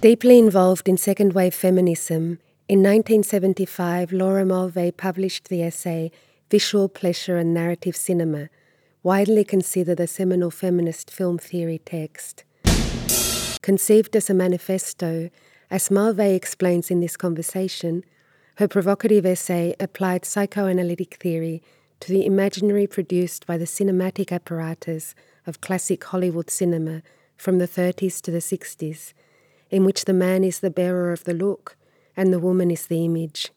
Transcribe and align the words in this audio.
Deeply 0.00 0.38
involved 0.38 0.88
in 0.88 0.96
second 0.96 1.34
wave 1.34 1.52
feminism, 1.52 2.38
in 2.70 2.78
1975 2.78 4.12
Laura 4.12 4.46
Mulvey 4.46 4.90
published 4.90 5.50
the 5.50 5.62
essay 5.62 6.10
Visual 6.50 6.88
Pleasure 6.88 7.36
and 7.36 7.52
Narrative 7.52 7.94
Cinema, 7.94 8.48
widely 9.02 9.44
considered 9.44 10.00
a 10.00 10.06
seminal 10.06 10.50
feminist 10.50 11.10
film 11.10 11.36
theory 11.36 11.82
text. 11.84 12.44
Conceived 13.60 14.16
as 14.16 14.30
a 14.30 14.34
manifesto, 14.34 15.28
as 15.70 15.90
Mulvey 15.90 16.34
explains 16.34 16.90
in 16.90 17.00
this 17.00 17.18
conversation, 17.18 18.02
her 18.56 18.68
provocative 18.68 19.26
essay 19.26 19.74
applied 19.78 20.24
psychoanalytic 20.24 21.16
theory 21.16 21.62
to 22.00 22.10
the 22.10 22.24
imaginary 22.24 22.86
produced 22.86 23.46
by 23.46 23.58
the 23.58 23.66
cinematic 23.66 24.32
apparatus 24.32 25.14
of 25.46 25.60
classic 25.60 26.02
Hollywood 26.04 26.48
cinema 26.48 27.02
from 27.36 27.58
the 27.58 27.68
30s 27.68 28.22
to 28.22 28.30
the 28.30 28.38
60s, 28.38 29.12
in 29.70 29.84
which 29.84 30.04
the 30.04 30.12
man 30.12 30.44
is 30.44 30.60
the 30.60 30.70
bearer 30.70 31.12
of 31.12 31.24
the 31.24 31.34
look 31.34 31.76
and 32.16 32.32
the 32.32 32.38
woman 32.38 32.70
is 32.70 32.86
the 32.86 33.04
image. 33.04 33.50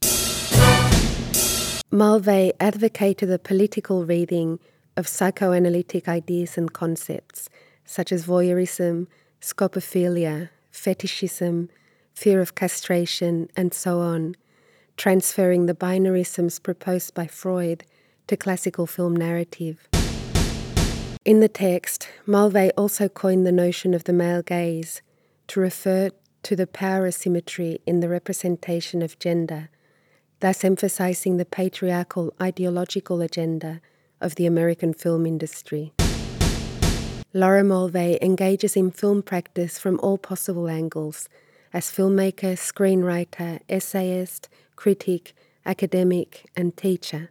Mulvey 1.91 2.53
advocated 2.59 3.29
a 3.29 3.39
political 3.39 4.05
reading 4.05 4.59
of 4.95 5.07
psychoanalytic 5.07 6.07
ideas 6.07 6.57
and 6.57 6.71
concepts 6.71 7.49
such 7.85 8.11
as 8.11 8.25
voyeurism, 8.25 9.07
scopophilia, 9.41 10.49
fetishism, 10.71 11.69
fear 12.13 12.41
of 12.41 12.55
castration, 12.55 13.49
and 13.55 13.73
so 13.73 13.99
on, 13.99 14.35
transferring 14.97 15.65
the 15.65 15.73
binarisms 15.73 16.61
proposed 16.61 17.13
by 17.13 17.27
Freud 17.27 17.83
to 18.27 18.37
classical 18.37 18.87
film 18.87 19.15
narrative. 19.15 19.87
In 21.25 21.39
the 21.39 21.49
text, 21.49 22.07
Mulvey 22.25 22.71
also 22.71 23.07
coined 23.07 23.45
the 23.45 23.51
notion 23.51 23.93
of 23.93 24.03
the 24.05 24.13
male 24.13 24.41
gaze 24.41 25.01
to 25.53 25.59
refer 25.59 26.09
to 26.41 26.55
the 26.55 26.65
power 26.65 27.05
asymmetry 27.05 27.77
in 27.85 27.99
the 27.99 28.09
representation 28.09 29.03
of 29.03 29.19
gender, 29.19 29.69
thus 30.39 30.63
emphasizing 30.63 31.37
the 31.37 31.45
patriarchal 31.45 32.33
ideological 32.41 33.21
agenda 33.21 33.79
of 34.19 34.33
the 34.33 34.47
American 34.47 34.95
film 34.95 35.27
industry. 35.27 35.93
Laura 37.35 37.63
Mulvey 37.63 38.17
engages 38.19 38.75
in 38.75 38.89
film 38.89 39.21
practice 39.21 39.77
from 39.77 39.99
all 39.99 40.17
possible 40.17 40.67
angles 40.67 41.29
as 41.71 41.85
filmmaker, 41.85 42.53
screenwriter, 42.57 43.59
essayist, 43.69 44.49
critic, 44.75 45.35
academic, 45.67 46.49
and 46.55 46.75
teacher. 46.75 47.29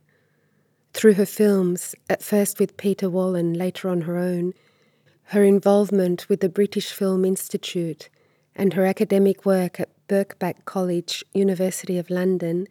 Through 0.93 1.15
her 1.15 1.27
films, 1.27 1.97
at 2.09 2.23
first 2.23 2.61
with 2.61 2.77
Peter 2.77 3.11
Wollen, 3.11 3.56
later 3.56 3.89
on 3.89 4.03
her 4.03 4.17
own, 4.17 4.55
her 5.33 5.44
involvement 5.44 6.28
with 6.28 6.41
the 6.41 6.48
British 6.50 6.92
Film 6.92 7.25
Institute, 7.25 8.11
and 8.55 8.75
her 8.75 8.84
academic 8.84 9.47
work 9.47 9.80
at 9.80 9.88
Birkbeck 10.06 10.66
College, 10.66 11.25
University 11.33 11.97
of 11.97 12.11
London, 12.11 12.66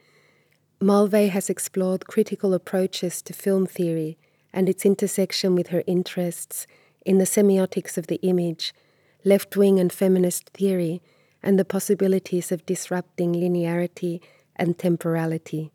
Mulvey 0.80 1.30
has 1.30 1.50
explored 1.50 2.06
critical 2.06 2.54
approaches 2.54 3.24
to 3.24 3.34
film 3.34 3.66
theory 3.66 4.16
and 4.54 4.70
its 4.70 4.86
intersection 4.86 5.56
with 5.56 5.70
her 5.70 5.84
interests 5.88 6.68
in 7.04 7.18
the 7.18 7.26
semiotics 7.26 7.98
of 7.98 8.06
the 8.06 8.22
image, 8.22 8.76
left 9.26 9.58
wing 9.58 9.80
and 9.80 9.92
feminist 9.92 10.50
theory, 10.50 11.02
and 11.42 11.58
the 11.58 11.66
possibilities 11.66 12.52
of 12.52 12.64
disrupting 12.68 13.34
linearity 13.34 14.22
and 14.56 14.78
temporality. 14.78 15.72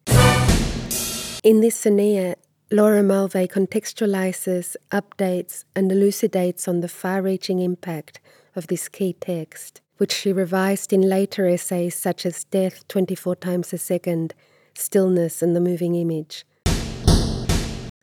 In 1.42 1.62
this 1.62 1.74
Sonia, 1.74 2.36
Laura 2.72 3.00
Mulvey 3.00 3.46
contextualizes, 3.46 4.74
updates, 4.90 5.62
and 5.76 5.92
elucidates 5.92 6.66
on 6.66 6.80
the 6.80 6.88
far 6.88 7.22
reaching 7.22 7.60
impact 7.60 8.18
of 8.56 8.66
this 8.66 8.88
key 8.88 9.12
text, 9.12 9.80
which 9.98 10.12
she 10.12 10.32
revised 10.32 10.92
in 10.92 11.00
later 11.00 11.46
essays 11.46 11.94
such 11.94 12.26
as 12.26 12.42
Death 12.42 12.86
24 12.88 13.36
Times 13.36 13.72
a 13.72 13.78
Second, 13.78 14.34
Stillness, 14.74 15.42
and 15.42 15.54
the 15.54 15.60
Moving 15.60 15.94
Image. 15.94 16.44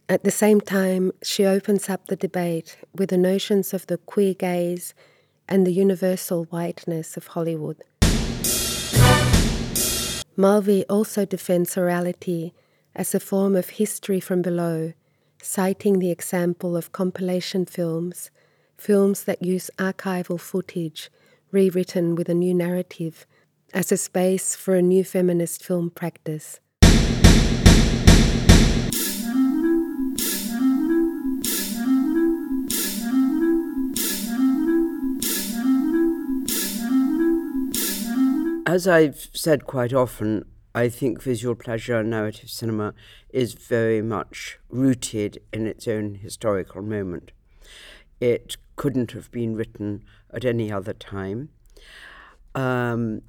At 0.07 0.23
the 0.23 0.31
same 0.31 0.61
time, 0.61 1.11
she 1.21 1.43
opens 1.43 1.89
up 1.89 2.07
the 2.07 2.15
debate 2.15 2.77
with 2.95 3.09
the 3.09 3.17
notions 3.17 3.73
of 3.73 3.87
the 3.87 3.97
queer 3.97 4.33
gaze 4.33 4.93
and 5.45 5.67
the 5.67 5.73
universal 5.73 6.45
whiteness 6.45 7.17
of 7.17 7.27
Hollywood. 7.27 7.83
Mulvey 10.37 10.85
also 10.85 11.25
defends 11.25 11.75
orality 11.75 12.53
as 12.95 13.15
a 13.15 13.19
form 13.19 13.55
of 13.55 13.69
history 13.69 14.19
from 14.19 14.41
below, 14.41 14.93
citing 15.41 15.99
the 15.99 16.11
example 16.11 16.77
of 16.77 16.91
compilation 16.91 17.65
films, 17.65 18.29
films 18.77 19.23
that 19.23 19.43
use 19.43 19.71
archival 19.77 20.39
footage 20.39 21.09
rewritten 21.51 22.15
with 22.15 22.29
a 22.29 22.33
new 22.33 22.53
narrative, 22.53 23.25
as 23.73 23.91
a 23.91 23.97
space 23.97 24.55
for 24.55 24.75
a 24.75 24.81
new 24.81 25.03
feminist 25.03 25.63
film 25.63 25.89
practice. 25.89 26.59
As 38.65 38.87
I've 38.87 39.29
said 39.33 39.67
quite 39.67 39.93
often, 39.93 40.45
I 40.75 40.89
think 40.89 41.21
visual 41.21 41.53
pleasure 41.53 41.99
and 41.99 42.09
narrative 42.09 42.49
cinema 42.49 42.95
is 43.29 43.53
very 43.53 44.01
much 44.01 44.57
rooted 44.69 45.39
in 45.51 45.67
its 45.67 45.87
own 45.87 46.15
historical 46.15 46.81
moment. 46.81 47.31
It 48.19 48.57
couldn't 48.75 49.11
have 49.11 49.29
been 49.31 49.55
written 49.55 50.03
at 50.33 50.45
any 50.45 50.71
other 50.71 50.93
time. 50.93 51.49
Um, 52.55 53.21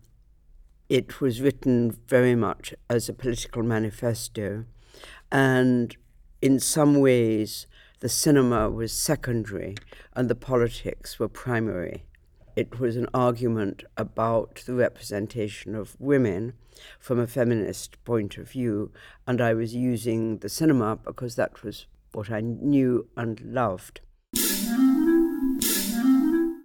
it 0.88 1.20
was 1.20 1.42
written 1.42 1.98
very 2.08 2.34
much 2.34 2.72
as 2.88 3.08
a 3.08 3.12
political 3.12 3.62
manifesto, 3.62 4.64
and 5.30 5.96
in 6.40 6.58
some 6.60 7.00
ways, 7.00 7.66
the 8.00 8.08
cinema 8.08 8.70
was 8.70 8.92
secondary 8.92 9.74
and 10.14 10.30
the 10.30 10.34
politics 10.34 11.18
were 11.18 11.28
primary 11.28 12.04
it 12.56 12.78
was 12.78 12.96
an 12.96 13.08
argument 13.12 13.82
about 13.96 14.62
the 14.66 14.74
representation 14.74 15.74
of 15.74 15.96
women 15.98 16.52
from 16.98 17.18
a 17.18 17.26
feminist 17.26 18.02
point 18.04 18.36
of 18.38 18.50
view, 18.50 18.92
and 19.26 19.40
I 19.40 19.54
was 19.54 19.74
using 19.74 20.38
the 20.38 20.48
cinema 20.48 20.96
because 20.96 21.36
that 21.36 21.62
was 21.62 21.86
what 22.12 22.30
I 22.30 22.40
knew 22.40 23.08
and 23.16 23.40
loved. 23.40 24.00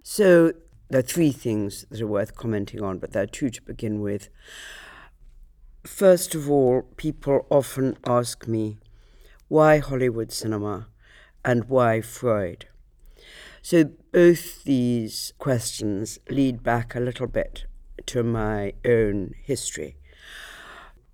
So 0.02 0.52
there 0.88 0.98
are 0.98 1.02
three 1.02 1.32
things 1.32 1.84
that 1.90 2.00
are 2.00 2.06
worth 2.06 2.34
commenting 2.34 2.82
on, 2.82 2.98
but 2.98 3.12
there 3.12 3.22
are 3.22 3.26
two 3.26 3.50
to 3.50 3.62
begin 3.62 4.00
with. 4.00 4.28
First 5.84 6.34
of 6.34 6.50
all, 6.50 6.82
people 6.96 7.46
often 7.48 7.96
ask 8.06 8.46
me, 8.46 8.78
why 9.48 9.78
Hollywood 9.78 10.32
cinema 10.32 10.88
and 11.44 11.68
why 11.68 12.00
Freud? 12.00 12.66
So 13.62 13.84
both 14.12 14.64
these 14.64 15.32
questions 15.38 16.18
lead 16.28 16.62
back 16.62 16.94
a 16.94 17.00
little 17.00 17.26
bit 17.26 17.66
to 18.06 18.22
my 18.22 18.74
own 18.84 19.34
history. 19.42 19.96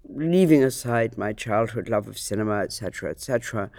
Leaving 0.09 0.63
aside 0.63 1.19
my 1.19 1.33
childhood 1.33 1.89
love 1.89 2.09
of 2.09 2.19
cinema, 2.19 2.61
etc., 2.61 3.11
etc., 3.11 3.71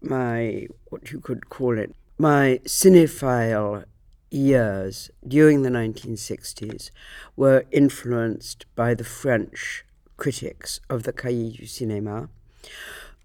my, 0.00 0.66
what 0.90 1.10
you 1.10 1.20
could 1.20 1.48
call 1.48 1.78
it, 1.78 1.94
my 2.18 2.60
cinephile 2.64 3.84
years 4.30 5.10
during 5.26 5.62
the 5.62 5.70
1960s 5.70 6.90
were 7.36 7.64
influenced 7.70 8.66
by 8.74 8.94
the 8.94 9.04
French 9.04 9.84
critics 10.16 10.80
of 10.90 11.04
the 11.04 11.12
Cahiers 11.12 11.56
du 11.56 11.64
Cinéma, 11.64 12.28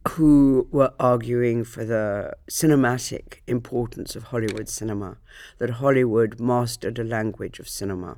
who 0.10 0.68
were 0.72 0.94
arguing 1.00 1.64
for 1.64 1.84
the 1.84 2.34
cinematic 2.50 3.40
importance 3.48 4.16
of 4.16 4.24
Hollywood 4.26 4.70
cinema, 4.70 5.18
that 5.58 5.70
Hollywood 5.72 6.40
mastered 6.40 6.98
a 7.00 7.04
language 7.04 7.60
of 7.60 7.68
cinema 7.68 8.18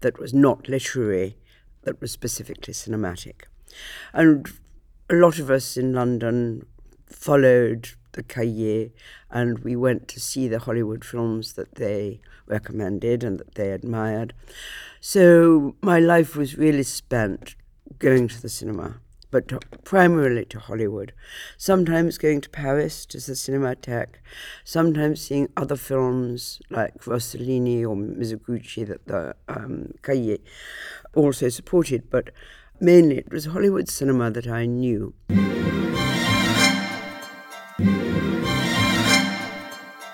that 0.00 0.18
was 0.18 0.32
not 0.32 0.68
literary, 0.68 1.36
that 1.82 2.00
was 2.00 2.12
specifically 2.12 2.72
cinematic. 2.72 3.44
And 4.12 4.48
a 5.10 5.14
lot 5.14 5.38
of 5.38 5.50
us 5.50 5.76
in 5.76 5.92
London 5.92 6.66
followed 7.06 7.90
the 8.12 8.22
Cahiers 8.22 8.90
and 9.30 9.58
we 9.60 9.76
went 9.76 10.08
to 10.08 10.20
see 10.20 10.48
the 10.48 10.58
Hollywood 10.58 11.04
films 11.04 11.54
that 11.54 11.76
they 11.76 12.20
recommended 12.46 13.22
and 13.22 13.38
that 13.38 13.54
they 13.54 13.70
admired. 13.70 14.34
So 15.00 15.76
my 15.82 15.98
life 15.98 16.34
was 16.34 16.56
really 16.56 16.82
spent 16.82 17.54
going 17.98 18.28
to 18.28 18.42
the 18.42 18.48
cinema 18.48 19.00
but 19.30 19.48
to, 19.48 19.60
primarily 19.84 20.44
to 20.46 20.58
Hollywood. 20.58 21.12
Sometimes 21.56 22.18
going 22.18 22.40
to 22.40 22.50
Paris 22.50 23.04
to 23.06 23.18
the 23.18 23.32
Cinematheque, 23.32 24.16
sometimes 24.64 25.20
seeing 25.20 25.48
other 25.56 25.76
films 25.76 26.60
like 26.70 26.98
Rossellini 27.04 27.82
or 27.82 27.94
Mizoguchi 27.94 28.86
that 28.86 29.06
the 29.06 29.34
um, 29.48 29.92
Cahiers 30.02 30.40
also 31.14 31.48
supported, 31.48 32.10
but 32.10 32.30
mainly 32.80 33.18
it 33.18 33.32
was 33.32 33.46
Hollywood 33.46 33.88
cinema 33.88 34.30
that 34.30 34.46
I 34.46 34.66
knew. 34.66 35.14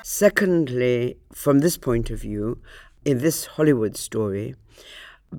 Secondly, 0.02 1.16
from 1.32 1.58
this 1.58 1.76
point 1.76 2.10
of 2.10 2.20
view, 2.20 2.58
in 3.04 3.18
this 3.18 3.46
Hollywood 3.46 3.96
story, 3.96 4.54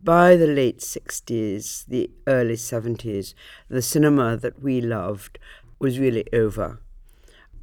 by 0.04 0.36
the 0.36 0.48
late 0.48 0.80
60s, 0.80 1.86
the 1.86 2.12
early 2.28 2.56
70s, 2.56 3.34
the 3.70 3.82
cinema 3.82 4.36
that 4.38 4.62
we 4.62 4.82
loved 4.82 5.40
was 5.80 6.00
really 6.00 6.26
over. 6.34 6.82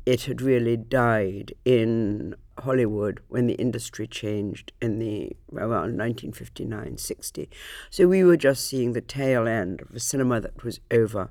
It 0.06 0.22
had 0.22 0.40
really 0.40 0.76
died 0.76 1.52
in 1.64 2.34
Hollywood 2.58 3.20
when 3.28 3.46
the 3.46 3.54
industry 3.54 4.06
changed 4.06 4.72
in 4.80 4.98
the 4.98 5.36
around 5.52 5.98
1959 5.98 6.98
60. 6.98 7.50
So 7.90 8.06
we 8.06 8.24
were 8.24 8.36
just 8.36 8.66
seeing 8.66 8.92
the 8.92 9.00
tail 9.00 9.46
end 9.46 9.82
of 9.82 9.94
a 9.94 10.00
cinema 10.00 10.40
that 10.40 10.62
was 10.64 10.80
over. 10.90 11.30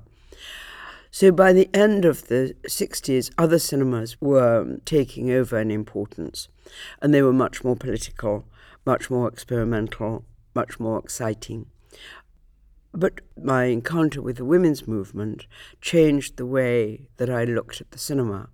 So 1.10 1.30
by 1.30 1.52
the 1.52 1.68
end 1.74 2.06
of 2.06 2.28
the 2.28 2.54
60s, 2.66 3.30
other 3.36 3.58
cinemas 3.58 4.18
were 4.20 4.78
taking 4.86 5.30
over 5.30 5.58
in 5.58 5.70
importance, 5.70 6.48
and 7.02 7.12
they 7.12 7.20
were 7.20 7.34
much 7.34 7.62
more 7.62 7.76
political, 7.76 8.46
much 8.86 9.10
more 9.10 9.28
experimental, 9.28 10.24
much 10.54 10.80
more 10.80 10.98
exciting. 10.98 11.66
But 12.94 13.20
my 13.40 13.64
encounter 13.64 14.22
with 14.22 14.36
the 14.36 14.44
women's 14.44 14.88
movement 14.88 15.46
changed 15.80 16.36
the 16.36 16.46
way 16.46 17.08
that 17.18 17.28
I 17.28 17.44
looked 17.44 17.80
at 17.80 17.90
the 17.90 17.98
cinema. 17.98 18.48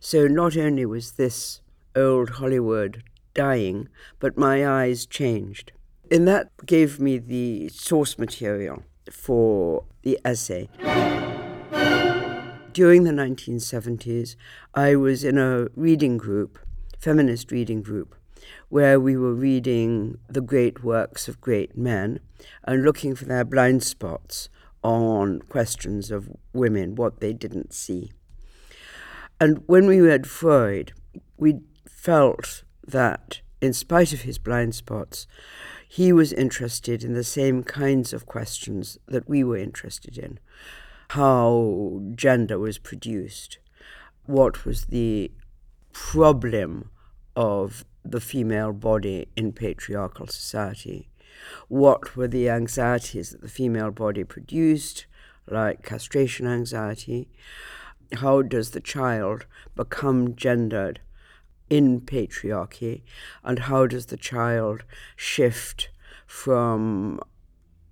So 0.00 0.26
not 0.26 0.56
only 0.56 0.86
was 0.86 1.12
this 1.12 1.60
old 1.96 2.30
Hollywood 2.30 3.02
dying, 3.34 3.88
but 4.18 4.36
my 4.36 4.66
eyes 4.66 5.06
changed. 5.06 5.72
And 6.10 6.26
that 6.26 6.50
gave 6.66 6.98
me 6.98 7.18
the 7.18 7.68
source 7.68 8.18
material 8.18 8.82
for 9.10 9.84
the 10.02 10.18
essay. 10.24 10.68
During 12.72 13.04
the 13.04 13.10
1970s, 13.10 14.36
I 14.74 14.96
was 14.96 15.24
in 15.24 15.38
a 15.38 15.66
reading 15.74 16.16
group, 16.16 16.58
feminist 16.98 17.50
reading 17.50 17.82
group, 17.82 18.14
where 18.68 18.98
we 18.98 19.16
were 19.16 19.34
reading 19.34 20.18
the 20.28 20.40
great 20.40 20.82
works 20.84 21.28
of 21.28 21.40
great 21.40 21.76
men 21.76 22.20
and 22.64 22.84
looking 22.84 23.14
for 23.14 23.24
their 23.24 23.44
blind 23.44 23.82
spots 23.82 24.48
on 24.82 25.40
questions 25.42 26.10
of 26.10 26.30
women, 26.52 26.94
what 26.94 27.20
they 27.20 27.32
didn't 27.32 27.72
see. 27.72 28.12
And 29.40 29.62
when 29.66 29.86
we 29.86 30.00
read 30.00 30.26
Freud, 30.26 30.92
we 31.36 31.60
felt 32.00 32.64
that, 32.86 33.42
in 33.60 33.74
spite 33.74 34.10
of 34.14 34.22
his 34.22 34.38
blind 34.38 34.74
spots, 34.74 35.26
he 35.86 36.14
was 36.14 36.32
interested 36.32 37.04
in 37.04 37.12
the 37.12 37.24
same 37.24 37.62
kinds 37.62 38.14
of 38.14 38.24
questions 38.24 38.96
that 39.06 39.28
we 39.28 39.44
were 39.44 39.58
interested 39.58 40.16
in. 40.16 40.38
How 41.10 42.00
gender 42.14 42.58
was 42.58 42.78
produced, 42.78 43.58
what 44.24 44.64
was 44.64 44.86
the 44.86 45.30
problem 45.92 46.90
of 47.36 47.84
the 48.02 48.20
female 48.20 48.72
body 48.72 49.28
in 49.36 49.52
patriarchal 49.52 50.26
society, 50.26 51.10
what 51.68 52.16
were 52.16 52.28
the 52.28 52.48
anxieties 52.48 53.30
that 53.30 53.42
the 53.42 53.48
female 53.48 53.90
body 53.90 54.24
produced, 54.24 55.04
like 55.46 55.82
castration 55.82 56.46
anxiety, 56.46 57.28
how 58.14 58.40
does 58.40 58.70
the 58.70 58.80
child 58.80 59.44
become 59.76 60.34
gendered 60.34 61.00
in 61.70 62.00
patriarchy, 62.02 63.02
and 63.42 63.60
how 63.60 63.86
does 63.86 64.06
the 64.06 64.16
child 64.16 64.84
shift 65.16 65.88
from 66.26 67.20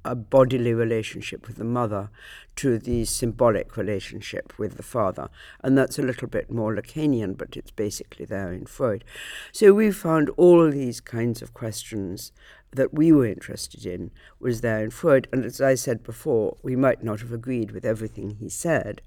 a 0.04 0.14
bodily 0.14 0.72
relationship 0.72 1.46
with 1.46 1.56
the 1.56 1.64
mother 1.64 2.10
to 2.56 2.78
the 2.78 3.04
symbolic 3.04 3.76
relationship 3.76 4.58
with 4.58 4.76
the 4.76 4.82
father. 4.82 5.28
And 5.62 5.76
that's 5.76 5.98
a 5.98 6.02
little 6.02 6.28
bit 6.28 6.50
more 6.50 6.74
Lacanian, 6.74 7.36
but 7.36 7.56
it's 7.56 7.70
basically 7.70 8.24
there 8.24 8.52
in 8.52 8.66
Freud. 8.66 9.04
So 9.52 9.72
we 9.72 9.90
found 9.90 10.30
all 10.30 10.70
these 10.70 11.00
kinds 11.00 11.42
of 11.42 11.52
questions 11.52 12.32
that 12.72 12.94
we 12.94 13.12
were 13.12 13.26
interested 13.26 13.86
in 13.86 14.10
was 14.40 14.60
there 14.60 14.82
in 14.82 14.90
Freud. 14.90 15.28
And 15.32 15.44
as 15.44 15.60
I 15.60 15.74
said 15.74 16.02
before, 16.02 16.56
we 16.62 16.76
might 16.76 17.02
not 17.02 17.20
have 17.20 17.32
agreed 17.32 17.70
with 17.70 17.84
everything 17.84 18.30
he 18.30 18.48
said, 18.48 19.02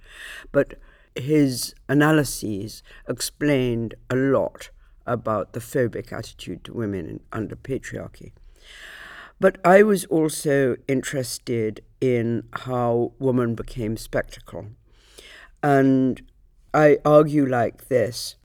but 0.51 0.75
his 1.15 1.73
analyses 1.89 2.83
explained 3.07 3.95
a 4.09 4.15
lot 4.15 4.69
about 5.05 5.53
the 5.53 5.59
phobic 5.59 6.13
attitude 6.13 6.63
to 6.63 6.73
women 6.73 7.19
under 7.31 7.55
patriarchy. 7.55 8.31
But 9.39 9.57
I 9.65 9.81
was 9.83 10.05
also 10.05 10.75
interested 10.87 11.81
in 11.99 12.43
how 12.53 13.13
woman 13.17 13.55
became 13.55 13.97
spectacle. 13.97 14.67
And 15.63 16.21
I 16.73 16.99
argue 17.03 17.45
like 17.45 17.87
this. 17.87 18.35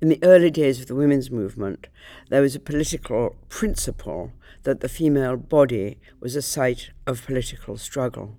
In 0.00 0.08
the 0.08 0.22
early 0.22 0.50
days 0.50 0.80
of 0.80 0.86
the 0.86 0.94
women's 0.94 1.30
movement, 1.30 1.86
there 2.28 2.42
was 2.42 2.54
a 2.54 2.60
political 2.60 3.36
principle 3.48 4.32
that 4.64 4.80
the 4.80 4.88
female 4.88 5.36
body 5.36 5.98
was 6.20 6.36
a 6.36 6.42
site 6.42 6.90
of 7.06 7.24
political 7.24 7.78
struggle. 7.78 8.36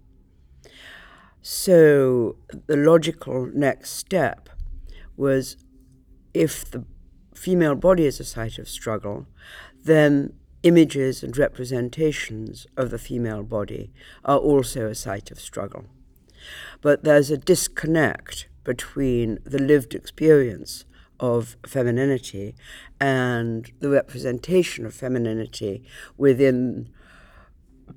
So 1.48 2.38
the 2.66 2.76
logical 2.76 3.46
next 3.54 3.92
step 3.92 4.50
was 5.16 5.58
if 6.34 6.72
the 6.72 6.86
female 7.36 7.76
body 7.76 8.08
is 8.08 8.20
a 8.20 8.24
site 8.24 8.58
of 8.58 8.68
struggle, 8.68 9.28
then 9.84 10.34
images 10.64 11.22
and 11.22 11.38
representations 11.38 12.66
of 12.76 12.90
the 12.90 12.98
female 12.98 13.44
body 13.44 13.94
are 14.24 14.40
also 14.40 14.88
a 14.88 14.96
site 14.96 15.30
of 15.30 15.40
struggle. 15.40 15.86
But 16.82 17.04
there's 17.04 17.30
a 17.30 17.38
disconnect 17.38 18.48
between 18.64 19.38
the 19.44 19.62
lived 19.62 19.94
experience 19.94 20.86
of 21.20 21.58
femininity 21.64 22.56
and 23.00 23.72
the 23.82 23.90
representation 23.90 24.84
of 24.88 24.96
femininity 24.96 25.84
within 26.18 26.90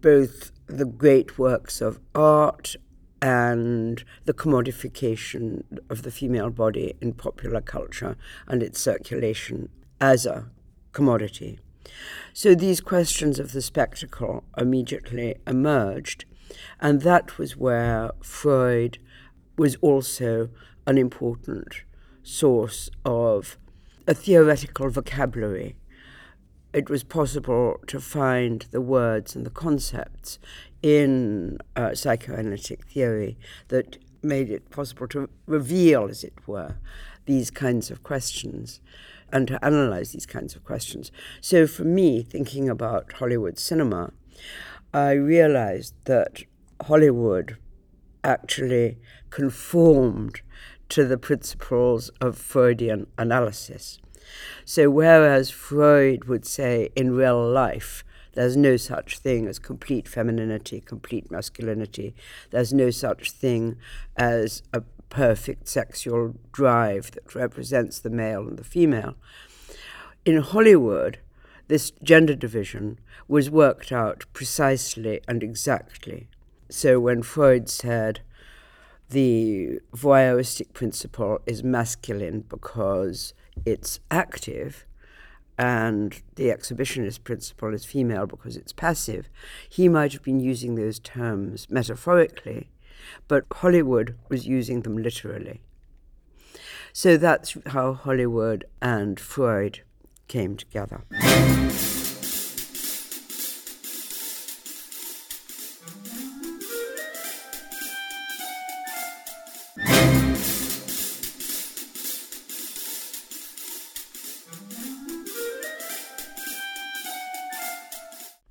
both 0.03 0.53
the 0.67 0.85
great 0.85 1.39
works 1.39 1.81
of 1.81 1.99
art 2.15 2.77
and 3.21 4.05
the 4.25 4.35
commodification 4.35 5.63
of 5.91 6.03
the 6.03 6.11
female 6.11 6.51
body 6.51 6.95
in 7.01 7.13
popular 7.13 7.61
culture 7.61 8.17
and 8.47 8.63
its 8.63 8.81
circulation 8.81 9.69
as 10.01 10.25
a 10.27 10.47
commodity. 10.93 11.59
So 12.33 12.55
these 12.55 12.81
questions 12.81 13.39
of 13.39 13.53
the 13.53 13.63
spectacle 13.63 14.45
immediately 14.57 15.37
emerged, 15.47 16.25
and 16.81 17.03
that 17.03 17.39
was 17.39 17.57
where 17.57 18.13
Freud 18.23 18.99
was 19.57 19.77
also 19.77 20.51
an 20.87 20.99
important 20.99 21.83
source 22.23 22.91
of 23.05 23.59
a 24.07 24.15
theoretical 24.15 24.89
vocabulary. 24.91 25.77
It 26.73 26.91
was 26.91 27.03
possible 27.03 27.81
to 27.87 27.99
find 27.99 28.67
the 28.71 28.81
words 28.81 29.35
and 29.35 29.47
the 29.47 29.51
concepts 29.51 30.39
in 30.83 31.59
uh, 31.75 31.95
psychoanalytic 31.95 32.85
theory 32.87 33.39
that 33.69 33.97
made 34.23 34.51
it 34.51 34.71
possible 34.71 35.09
to 35.09 35.31
reveal, 35.47 36.09
as 36.09 36.25
it 36.25 36.35
were, 36.47 36.77
these 37.25 37.51
kinds 37.51 37.91
of 37.91 38.03
questions 38.03 38.81
and 39.33 39.49
to 39.49 39.65
analyze 39.65 40.13
these 40.13 40.27
kinds 40.27 40.57
of 40.57 40.65
questions. 40.65 41.11
So 41.41 41.67
for 41.67 41.85
me, 41.85 42.23
thinking 42.23 42.69
about 42.69 43.13
Hollywood 43.15 43.59
cinema, 43.59 44.13
I 44.93 45.13
realized 45.13 45.95
that 46.05 46.45
Hollywood 46.83 47.57
actually 48.25 48.99
conformed 49.31 50.41
to 50.89 51.05
the 51.05 51.19
principles 51.19 52.11
of 52.21 52.39
Freudian 52.39 53.07
analysis. 53.19 53.99
So, 54.65 54.91
whereas 54.91 55.51
Freud 55.51 56.25
would 56.25 56.47
say 56.47 56.91
in 56.95 57.15
real 57.15 57.47
life, 57.49 58.05
there's 58.35 58.57
no 58.57 58.77
such 58.77 59.19
thing 59.19 59.49
as 59.49 59.59
complete 59.59 60.07
femininity, 60.07 60.81
complete 60.81 61.31
masculinity, 61.31 62.15
there's 62.51 62.73
no 62.73 62.91
such 62.91 63.31
thing 63.31 63.77
as 64.17 64.63
a 64.73 64.83
perfect 65.11 65.69
sexual 65.69 66.35
drive 66.53 67.11
that 67.13 67.35
represents 67.35 67.99
the 67.99 68.11
male 68.11 68.47
and 68.47 68.59
the 68.59 68.65
female. 68.65 69.15
In 70.25 70.41
Hollywood, 70.43 71.19
this 71.69 71.91
gender 72.03 72.35
division 72.35 72.99
was 73.27 73.51
worked 73.51 73.93
out 73.93 74.25
precisely 74.33 75.21
and 75.27 75.43
exactly. 75.43 76.29
So 76.71 77.01
when 77.01 77.23
Freud 77.23 77.69
said 77.69 78.21
the 79.11 79.81
voyeuristic 79.95 80.75
principle 80.75 81.41
is 81.47 81.65
masculine 81.65 82.45
because 82.49 83.33
it's 83.65 84.01
active, 84.11 84.87
and 85.59 86.23
the 86.37 86.49
exhibitionist 86.49 87.25
principle 87.25 87.75
is 87.75 87.85
female 87.85 88.27
because 88.27 88.57
it's 88.57 88.73
passive, 88.73 89.29
he 89.69 89.89
might 89.89 90.13
have 90.13 90.23
been 90.23 90.41
using 90.41 90.75
those 90.75 90.99
terms 90.99 91.67
metaphorically 91.69 92.69
but 93.27 93.45
Hollywood 93.53 94.17
was 94.29 94.47
using 94.47 94.83
them 94.83 94.97
literally. 94.97 95.61
So 96.93 97.17
that's 97.17 97.57
how 97.67 97.93
Hollywood 97.93 98.65
and 98.81 99.19
Freud 99.21 99.83
came 100.27 100.57
together. 100.57 101.05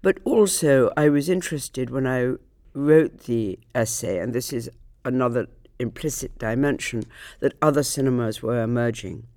But 0.08 0.20
also, 0.24 0.90
I 0.96 1.10
was 1.10 1.28
interested 1.28 1.90
when 1.90 2.08
I 2.08 2.36
wrote 2.74 3.26
the 3.26 3.60
essay, 3.76 4.20
and 4.20 4.34
this 4.34 4.54
is 4.54 4.70
another 5.04 5.48
implicit 5.80 6.40
dimension, 6.40 7.04
that 7.42 7.58
other 7.62 7.84
cinemas 7.84 8.42
were 8.42 8.64
emerging 8.64 9.28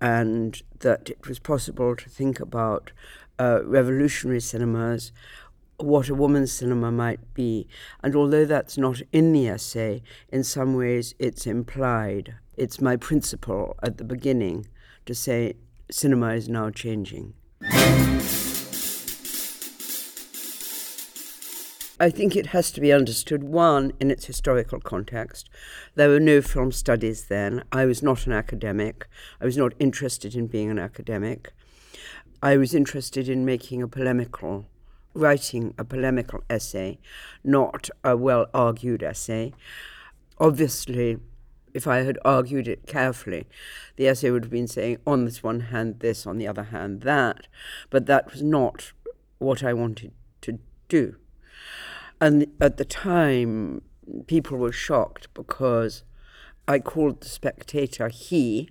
and 0.00 0.62
that 0.78 1.10
it 1.10 1.26
was 1.26 1.40
possible 1.40 1.96
to 1.96 2.08
think 2.08 2.38
about 2.38 2.92
uh, 3.40 3.64
revolutionary 3.64 4.40
cinemas, 4.40 5.10
what 5.78 6.08
a 6.08 6.14
woman's 6.14 6.52
cinema 6.52 6.92
might 6.92 7.34
be. 7.34 7.66
And 8.00 8.14
although 8.14 8.44
that's 8.44 8.78
not 8.78 9.02
in 9.10 9.32
the 9.32 9.48
essay, 9.48 10.00
in 10.28 10.44
some 10.44 10.76
ways 10.76 11.16
it's 11.18 11.44
implied. 11.44 12.36
It's 12.56 12.80
my 12.80 12.94
principle 12.94 13.74
at 13.82 13.98
the 13.98 14.04
beginning 14.04 14.68
to 15.06 15.12
say 15.12 15.54
cinema 15.90 16.34
is 16.34 16.48
now 16.48 16.70
changing. 16.70 17.34
I 22.00 22.10
think 22.10 22.34
it 22.34 22.46
has 22.46 22.72
to 22.72 22.80
be 22.80 22.92
understood, 22.92 23.44
one, 23.44 23.92
in 24.00 24.10
its 24.10 24.24
historical 24.26 24.80
context. 24.80 25.48
There 25.94 26.08
were 26.08 26.18
no 26.18 26.42
film 26.42 26.72
studies 26.72 27.26
then. 27.26 27.62
I 27.70 27.86
was 27.86 28.02
not 28.02 28.26
an 28.26 28.32
academic. 28.32 29.06
I 29.40 29.44
was 29.44 29.56
not 29.56 29.74
interested 29.78 30.34
in 30.34 30.48
being 30.48 30.70
an 30.70 30.78
academic. 30.80 31.52
I 32.42 32.56
was 32.56 32.74
interested 32.74 33.28
in 33.28 33.44
making 33.44 33.80
a 33.80 33.86
polemical, 33.86 34.66
writing 35.14 35.72
a 35.78 35.84
polemical 35.84 36.42
essay, 36.50 36.98
not 37.44 37.88
a 38.02 38.16
well 38.16 38.46
argued 38.52 39.04
essay. 39.04 39.52
Obviously, 40.38 41.18
if 41.74 41.86
I 41.86 41.98
had 41.98 42.18
argued 42.24 42.66
it 42.66 42.88
carefully, 42.88 43.46
the 43.94 44.08
essay 44.08 44.32
would 44.32 44.42
have 44.42 44.50
been 44.50 44.66
saying, 44.66 44.98
on 45.06 45.26
this 45.26 45.44
one 45.44 45.60
hand, 45.60 46.00
this, 46.00 46.26
on 46.26 46.38
the 46.38 46.48
other 46.48 46.64
hand, 46.64 47.02
that. 47.02 47.46
But 47.88 48.06
that 48.06 48.32
was 48.32 48.42
not 48.42 48.92
what 49.38 49.62
I 49.62 49.72
wanted 49.72 50.10
to 50.40 50.58
do. 50.88 51.18
And 52.24 52.46
at 52.58 52.78
the 52.78 52.86
time, 52.86 53.82
people 54.26 54.56
were 54.56 54.72
shocked 54.72 55.28
because 55.34 56.04
I 56.66 56.78
called 56.78 57.20
the 57.20 57.28
spectator 57.28 58.08
he. 58.08 58.70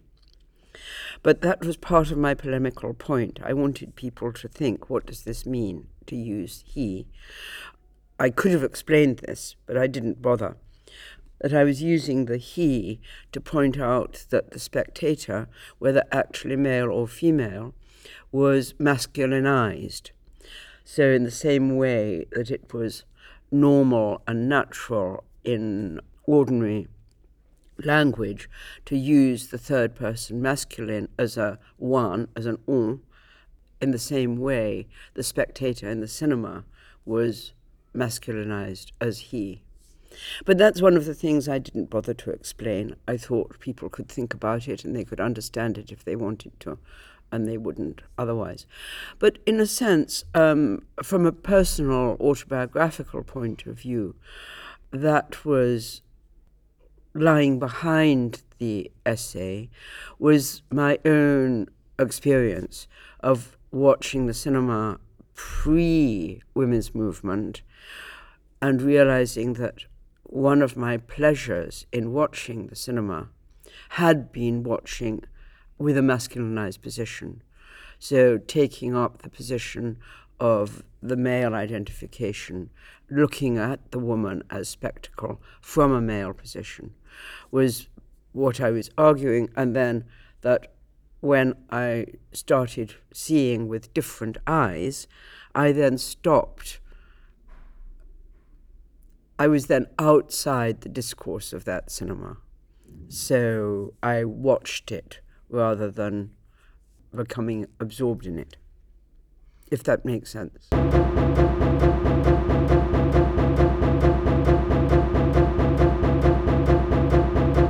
But 1.22 1.42
that 1.42 1.64
was 1.64 1.78
part 1.78 2.10
of 2.10 2.18
my 2.18 2.34
polemical 2.34 2.96
point. 2.96 3.40
I 3.44 3.54
wanted 3.54 3.96
people 3.96 4.34
to 4.34 4.48
think, 4.48 4.90
what 4.90 5.06
does 5.06 5.22
this 5.22 5.46
mean 5.46 5.86
to 6.08 6.16
use 6.16 6.64
he? 6.66 7.06
I 8.20 8.32
could 8.32 8.54
have 8.54 8.64
explained 8.64 9.20
this, 9.20 9.56
but 9.68 9.78
I 9.78 9.86
didn't 9.86 10.20
bother. 10.20 10.58
That 11.40 11.54
I 11.54 11.64
was 11.64 11.80
using 11.80 12.26
the 12.26 12.38
he 12.38 13.02
to 13.34 13.40
point 13.40 13.78
out 13.78 14.26
that 14.32 14.50
the 14.50 14.60
spectator, 14.60 15.48
whether 15.78 16.04
actually 16.12 16.56
male 16.56 16.90
or 16.90 17.08
female, 17.08 17.76
was 18.32 18.74
masculinized. 18.80 20.10
So, 20.84 21.12
in 21.12 21.24
the 21.24 21.30
same 21.30 21.78
way 21.78 22.26
that 22.32 22.50
it 22.50 22.74
was 22.74 23.04
normal 23.54 24.22
and 24.28 24.50
natural 24.50 25.24
in 25.44 26.00
ordinary 26.26 26.88
language 27.78 28.50
to 28.86 28.98
use 28.98 29.48
the 29.48 29.58
third 29.58 29.96
person 29.96 30.42
masculine 30.42 31.08
as 31.18 31.38
a 31.38 31.60
one, 31.78 32.28
as 32.36 32.46
an 32.46 32.58
on, 32.68 33.02
in 33.82 33.92
the 33.92 34.00
same 34.00 34.38
way 34.38 34.88
the 35.14 35.24
spectator 35.24 35.90
in 35.90 36.00
the 36.00 36.08
cinema 36.08 36.64
was 37.06 37.54
masculinized 37.96 38.92
as 39.00 39.20
he. 39.20 39.62
But 40.46 40.58
that's 40.58 40.82
one 40.82 40.96
of 40.96 41.06
the 41.06 41.16
things 41.16 41.50
I 41.50 41.58
didn't 41.58 41.90
bother 41.90 42.14
to 42.14 42.32
explain. 42.32 42.96
I 43.08 43.18
thought 43.18 43.60
people 43.60 43.90
could 43.90 44.10
think 44.10 44.34
about 44.34 44.68
it 44.68 44.84
and 44.84 44.96
they 44.96 45.04
could 45.04 45.20
understand 45.20 45.78
it 45.78 45.92
if 45.92 46.04
they 46.04 46.16
wanted 46.16 46.60
to 46.62 46.78
and 47.34 47.48
they 47.48 47.58
wouldn't 47.58 48.04
otherwise. 48.16 48.68
But 49.18 49.40
in 49.48 49.60
a 49.60 49.66
sense, 49.66 50.24
um, 50.36 50.86
from 51.02 51.26
a 51.26 51.32
personal 51.32 52.16
autobiographical 52.20 53.24
point 53.24 53.66
of 53.66 53.80
view, 53.80 54.16
that 54.92 55.44
was 55.44 56.04
lying 57.16 57.58
behind 57.58 58.44
the 58.60 58.92
essay 59.04 59.72
was 60.20 60.62
my 60.72 61.00
own 61.06 61.70
experience 61.98 62.88
of 63.22 63.58
watching 63.72 64.28
the 64.28 64.34
cinema 64.34 65.00
pre 65.34 66.44
women's 66.54 66.94
movement 66.94 67.64
and 68.62 68.80
realizing 68.80 69.54
that 69.54 69.86
one 70.22 70.62
of 70.62 70.78
my 70.78 70.98
pleasures 70.98 71.88
in 71.92 72.14
watching 72.14 72.68
the 72.68 72.76
cinema 72.76 73.30
had 73.90 74.32
been 74.32 74.62
watching 74.62 75.24
with 75.84 75.98
a 75.98 76.02
masculinized 76.02 76.82
position. 76.82 77.44
So 78.00 78.38
taking 78.38 78.96
up 78.96 79.22
the 79.22 79.30
position 79.30 79.98
of 80.40 80.82
the 81.02 81.18
male 81.18 81.54
identification, 81.54 82.70
looking 83.10 83.58
at 83.58 83.92
the 83.92 84.00
woman 84.00 84.44
as 84.50 84.70
spectacle 84.70 85.42
from 85.62 85.92
a 85.92 86.00
male 86.00 86.34
position, 86.34 86.94
was 87.52 87.90
what 88.32 88.62
I 88.62 88.72
was 88.72 88.90
arguing. 88.98 89.50
And 89.58 89.76
then 89.76 90.06
that 90.40 90.72
when 91.20 91.54
I 91.70 92.06
started 92.32 92.96
seeing 93.14 93.68
with 93.68 93.94
different 93.94 94.38
eyes, 94.48 95.06
I 95.54 95.74
then 95.74 95.98
stopped. 95.98 96.80
I 99.38 99.48
was 99.48 99.68
then 99.68 99.88
outside 100.00 100.80
the 100.80 100.90
discourse 100.90 101.52
of 101.52 101.66
that 101.66 101.92
cinema. 101.92 102.38
So 103.10 103.96
I 104.02 104.24
watched 104.24 104.90
it 104.90 105.20
rather 105.54 105.92
than 105.92 106.32
becoming 107.16 107.68
absorbed 107.80 108.26
in 108.26 108.40
it, 108.40 108.58
if 109.72 109.84
that 109.84 110.04
makes 110.04 110.32
sense. 110.32 110.70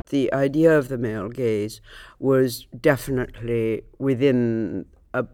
The 0.08 0.32
idea 0.32 0.78
of 0.78 0.88
the 0.88 0.96
male 0.96 1.28
gaze 1.28 1.80
was 2.18 2.66
definitely 2.80 3.82
within 3.98 4.86
a 5.12 5.26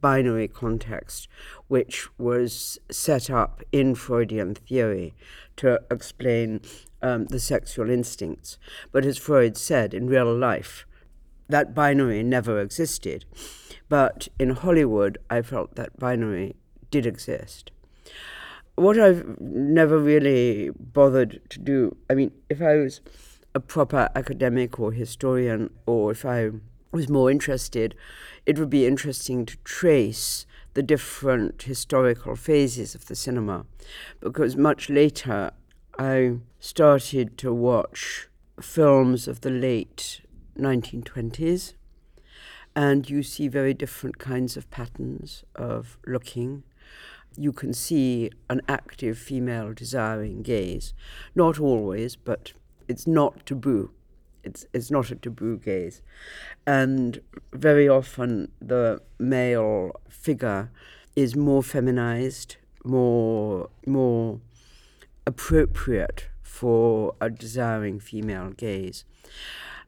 binary 0.00 0.48
context, 0.48 1.28
which 1.66 2.08
was 2.18 2.78
set 2.90 3.28
up 3.28 3.62
in 3.70 3.94
Freudian 3.94 4.54
theory 4.54 5.14
to 5.56 5.80
explain 5.90 6.60
um, 7.02 7.26
the 7.26 7.40
sexual 7.40 7.90
instincts. 7.90 8.58
But 8.92 9.04
as 9.04 9.18
Freud 9.18 9.58
said, 9.58 9.92
in 9.92 10.06
real 10.06 10.34
life, 10.34 10.86
that 11.48 11.74
binary 11.74 12.22
never 12.22 12.60
existed. 12.60 13.24
But 13.88 14.28
in 14.38 14.50
Hollywood, 14.50 15.18
I 15.30 15.42
felt 15.42 15.74
that 15.76 15.98
binary 15.98 16.56
did 16.90 17.06
exist. 17.06 17.70
What 18.74 18.98
I've 18.98 19.40
never 19.40 19.98
really 19.98 20.70
bothered 20.70 21.40
to 21.50 21.58
do, 21.58 21.96
I 22.08 22.14
mean, 22.14 22.32
if 22.48 22.62
I 22.62 22.76
was 22.76 23.00
a 23.54 23.60
proper 23.60 24.08
academic 24.14 24.78
or 24.78 24.92
historian, 24.92 25.70
or 25.86 26.12
if 26.12 26.24
I 26.24 26.50
was 26.92 27.08
more 27.08 27.30
interested, 27.30 27.94
it 28.46 28.58
would 28.58 28.70
be 28.70 28.86
interesting 28.86 29.46
to 29.46 29.56
trace 29.64 30.46
the 30.74 30.82
different 30.82 31.62
historical 31.62 32.36
phases 32.36 32.94
of 32.94 33.06
the 33.06 33.16
cinema. 33.16 33.66
Because 34.20 34.56
much 34.56 34.88
later, 34.88 35.50
I 35.98 36.36
started 36.60 37.36
to 37.38 37.52
watch 37.52 38.28
films 38.60 39.26
of 39.26 39.40
the 39.40 39.50
late 39.50 40.20
1920s, 40.58 41.74
and 42.74 43.08
you 43.08 43.22
see 43.22 43.48
very 43.48 43.74
different 43.74 44.18
kinds 44.18 44.56
of 44.56 44.70
patterns 44.70 45.44
of 45.54 45.98
looking. 46.06 46.64
You 47.36 47.52
can 47.52 47.72
see 47.72 48.30
an 48.50 48.60
active 48.68 49.18
female 49.18 49.72
desiring 49.72 50.42
gaze. 50.42 50.94
Not 51.34 51.58
always, 51.60 52.16
but 52.16 52.52
it's 52.88 53.06
not 53.06 53.46
taboo. 53.46 53.90
It's, 54.44 54.64
it's 54.72 54.90
not 54.90 55.10
a 55.10 55.16
taboo 55.16 55.58
gaze. 55.58 56.02
And 56.66 57.20
very 57.52 57.88
often 57.88 58.50
the 58.60 59.02
male 59.18 59.92
figure 60.08 60.70
is 61.16 61.34
more 61.34 61.62
feminized, 61.62 62.56
more, 62.84 63.68
more 63.86 64.40
appropriate 65.26 66.28
for 66.42 67.14
a 67.20 67.28
desiring 67.28 68.00
female 68.00 68.50
gaze. 68.50 69.04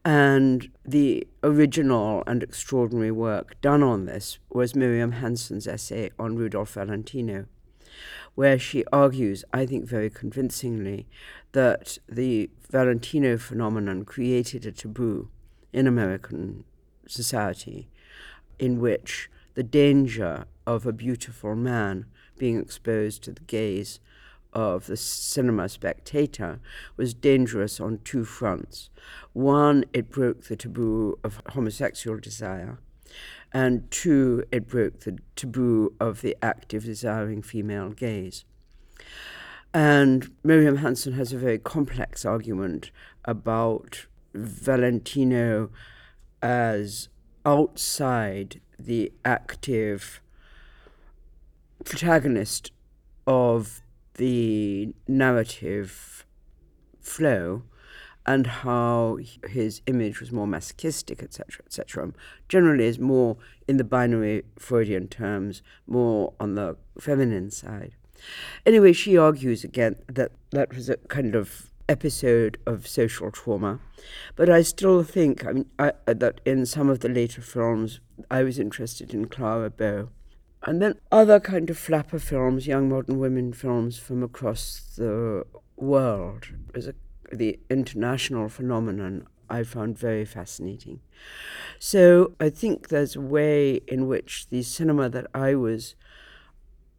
And 0.04 0.70
the 0.84 1.26
original 1.42 2.22
and 2.26 2.42
extraordinary 2.42 3.10
work 3.10 3.60
done 3.60 3.82
on 3.82 4.06
this 4.06 4.38
was 4.48 4.74
Miriam 4.74 5.12
Hansen's 5.12 5.66
essay 5.66 6.10
on 6.18 6.36
Rudolph 6.36 6.72
Valentino, 6.72 7.46
where 8.34 8.58
she 8.58 8.84
argues, 8.92 9.44
I 9.52 9.66
think 9.66 9.84
very 9.84 10.08
convincingly, 10.08 11.06
that 11.52 11.98
the 12.08 12.48
Valentino 12.70 13.36
phenomenon 13.36 14.04
created 14.04 14.64
a 14.64 14.72
taboo 14.72 15.28
in 15.72 15.86
American 15.86 16.64
society 17.06 17.88
in 18.58 18.80
which 18.80 19.30
the 19.54 19.62
danger 19.62 20.46
of 20.66 20.86
a 20.86 20.92
beautiful 20.92 21.54
man 21.54 22.06
being 22.38 22.58
exposed 22.58 23.22
to 23.24 23.32
the 23.32 23.42
gaze 23.42 24.00
of 24.52 24.86
the 24.86 24.96
cinema 24.96 25.68
spectator 25.68 26.60
was 26.96 27.14
dangerous 27.14 27.80
on 27.80 28.00
two 28.04 28.24
fronts. 28.24 28.90
One, 29.32 29.84
it 29.92 30.10
broke 30.10 30.44
the 30.44 30.56
taboo 30.56 31.18
of 31.22 31.42
homosexual 31.50 32.18
desire, 32.18 32.78
and 33.52 33.90
two, 33.90 34.44
it 34.52 34.68
broke 34.68 35.00
the 35.00 35.18
taboo 35.36 35.94
of 36.00 36.20
the 36.20 36.36
active, 36.42 36.84
desiring 36.84 37.42
female 37.42 37.90
gaze. 37.90 38.44
And 39.72 40.32
Miriam 40.42 40.76
Hansen 40.76 41.12
has 41.12 41.32
a 41.32 41.38
very 41.38 41.58
complex 41.58 42.24
argument 42.24 42.90
about 43.24 44.06
Valentino 44.34 45.70
as 46.42 47.08
outside 47.44 48.60
the 48.78 49.12
active 49.24 50.20
protagonist 51.84 52.72
of 53.26 53.82
the 54.20 54.92
narrative 55.08 56.26
flow 57.00 57.62
and 58.26 58.46
how 58.46 59.18
his 59.48 59.80
image 59.86 60.20
was 60.20 60.30
more 60.30 60.46
masochistic, 60.46 61.22
etc., 61.22 61.64
etc. 61.64 62.12
Generally, 62.46 62.84
is 62.84 62.98
more 62.98 63.38
in 63.66 63.78
the 63.78 63.82
binary 63.82 64.42
Freudian 64.58 65.08
terms, 65.08 65.62
more 65.86 66.34
on 66.38 66.54
the 66.54 66.76
feminine 66.98 67.50
side. 67.50 67.94
Anyway, 68.66 68.92
she 68.92 69.16
argues 69.16 69.64
again 69.64 69.96
that 70.06 70.32
that 70.50 70.74
was 70.74 70.90
a 70.90 70.98
kind 71.08 71.34
of 71.34 71.70
episode 71.88 72.58
of 72.66 72.86
social 72.86 73.30
trauma, 73.30 73.80
but 74.36 74.50
I 74.50 74.60
still 74.60 75.02
think 75.02 75.46
I 75.46 75.52
mean 75.52 75.70
I, 75.78 75.92
that 76.06 76.42
in 76.44 76.66
some 76.66 76.90
of 76.90 77.00
the 77.00 77.08
later 77.08 77.40
films 77.40 78.00
I 78.30 78.42
was 78.42 78.58
interested 78.58 79.14
in 79.14 79.28
Clara 79.28 79.70
Bow. 79.70 80.10
And 80.62 80.82
then 80.82 81.00
other 81.10 81.40
kind 81.40 81.70
of 81.70 81.78
flapper 81.78 82.18
films, 82.18 82.66
young 82.66 82.88
modern 82.88 83.18
women 83.18 83.52
films 83.52 83.98
from 83.98 84.22
across 84.22 84.92
the 84.96 85.46
world. 85.76 86.48
There's 86.72 86.86
a 86.86 86.94
the 87.32 87.58
international 87.68 88.48
phenomenon 88.48 89.26
I 89.48 89.64
found 89.64 89.98
very 89.98 90.24
fascinating. 90.24 91.00
So 91.78 92.34
I 92.38 92.50
think 92.50 92.88
there's 92.88 93.16
a 93.16 93.20
way 93.20 93.80
in 93.88 94.06
which 94.06 94.48
the 94.48 94.62
cinema 94.62 95.08
that 95.10 95.26
I 95.34 95.54
was 95.54 95.96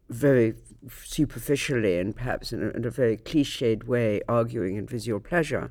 very 0.08 0.54
superficially 0.90 1.98
and 1.98 2.14
perhaps 2.14 2.52
in 2.52 2.62
a, 2.62 2.70
in 2.70 2.84
a, 2.84 2.90
very 2.90 3.16
cliched 3.16 3.84
way 3.84 4.20
arguing 4.28 4.76
in 4.76 4.86
visual 4.86 5.20
pleasure 5.20 5.70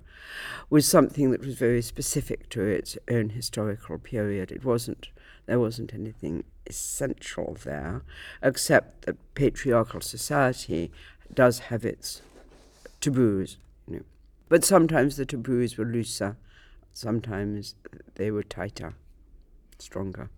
was 0.69 0.87
something 0.87 1.31
that 1.31 1.45
was 1.45 1.55
very 1.55 1.81
specific 1.81 2.49
to 2.49 2.61
its 2.61 2.97
own 3.09 3.29
historical 3.29 3.99
period. 3.99 4.51
It 4.51 4.65
wasn't 4.65 5.09
there 5.45 5.59
wasn't 5.59 5.93
anything 5.93 6.45
essential 6.71 7.57
there, 7.63 8.01
except 8.41 9.05
that 9.05 9.17
patriarchal 9.35 10.01
society 10.01 10.91
does 11.33 11.59
have 11.69 11.85
its 11.85 12.21
taboos. 13.01 13.57
You 13.87 13.97
know. 13.97 14.05
But 14.49 14.63
sometimes 14.65 15.17
the 15.17 15.25
taboos 15.25 15.77
were 15.77 15.85
looser, 15.85 16.37
sometimes 16.93 17.75
they 18.15 18.31
were 18.31 18.43
tighter, 18.43 18.95
stronger. 19.79 20.29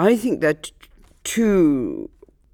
I 0.00 0.16
think 0.16 0.40
that 0.40 0.70
two 1.24 2.10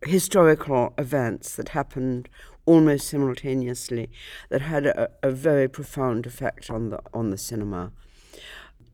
historical 0.06 0.94
events 0.98 1.56
that 1.56 1.70
happened 1.70 2.28
almost 2.66 3.08
simultaneously 3.08 4.10
that 4.48 4.62
had 4.62 4.86
a, 4.86 5.10
a, 5.22 5.30
very 5.30 5.68
profound 5.68 6.26
effect 6.26 6.70
on 6.70 6.90
the 6.90 7.00
on 7.12 7.30
the 7.30 7.38
cinema, 7.38 7.92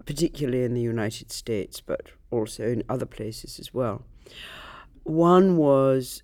particularly 0.06 0.64
in 0.64 0.74
the 0.74 0.80
United 0.80 1.30
States, 1.32 1.80
but 1.80 2.08
also 2.30 2.66
in 2.66 2.82
other 2.88 3.06
places 3.06 3.58
as 3.58 3.74
well. 3.74 4.04
One 5.04 5.56
was 5.56 6.22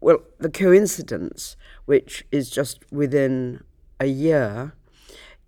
well, 0.00 0.18
the 0.38 0.50
coincidence, 0.50 1.56
which 1.84 2.24
is 2.32 2.50
just 2.50 2.90
within 2.90 3.62
a 4.00 4.06
year, 4.06 4.74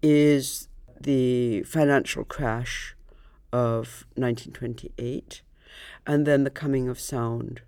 is 0.02 0.68
the 1.00 1.62
financial 1.62 2.24
crash 2.24 2.94
of 3.52 4.04
1928 4.14 5.42
and 6.06 6.26
then 6.26 6.44
the 6.44 6.50
coming 6.50 6.88
of 6.88 7.00
sound, 7.00 7.62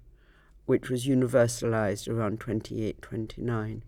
which 0.67 0.91
was 0.91 1.07
universalized 1.07 2.09
around 2.09 2.41
28 2.41 3.01
29. 3.03 3.83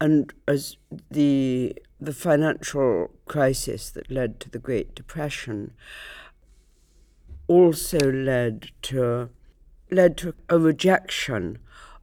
And 0.00 0.32
as 0.48 0.76
the, 1.10 1.76
the 2.00 2.14
financial 2.14 3.10
crisis 3.26 3.90
that 3.90 4.10
led 4.10 4.40
to 4.40 4.48
the 4.48 4.58
Great 4.58 4.94
Depression 4.94 5.72
also 7.46 7.98
led 8.10 8.70
to 8.82 9.28
led 9.90 10.16
to 10.16 10.34
a 10.48 10.58
rejection 10.58 11.58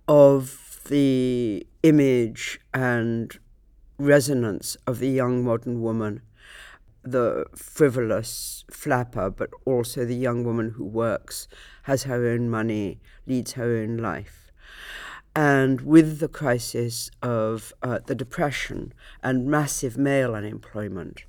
of 0.07 0.81
the 0.89 1.65
image 1.83 2.59
and 2.73 3.39
resonance 3.97 4.77
of 4.85 4.99
the 4.99 5.09
young 5.09 5.43
modern 5.43 5.81
woman, 5.81 6.21
the 7.01 7.45
frivolous 7.55 8.65
flapper, 8.69 9.29
but 9.29 9.49
also 9.65 10.05
the 10.05 10.15
young 10.15 10.43
woman 10.43 10.71
who 10.71 10.83
works, 10.83 11.47
has 11.83 12.03
her 12.03 12.27
own 12.27 12.49
money, 12.49 12.99
leads 13.25 13.53
her 13.53 13.77
own 13.77 13.97
life. 13.97 14.46
And 15.37 15.81
with 15.81 16.17
the 16.17 16.27
crisis 16.27 17.11
of 17.21 17.71
uh, 17.83 17.99
the 18.03 18.15
depression 18.15 18.91
and 19.21 19.45
massive 19.45 19.95
male 19.95 20.33
unemployment, 20.33 21.25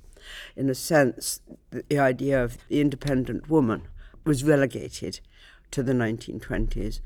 in 0.55 0.67
a 0.67 0.73
sense, 0.73 1.41
the 1.69 1.99
idea 1.99 2.43
of 2.43 2.57
the 2.69 2.81
independent 2.81 3.51
woman 3.51 3.83
was 4.25 4.43
relegated 4.43 5.19
to 5.69 5.83
the 5.83 5.93
1920s. 5.93 7.01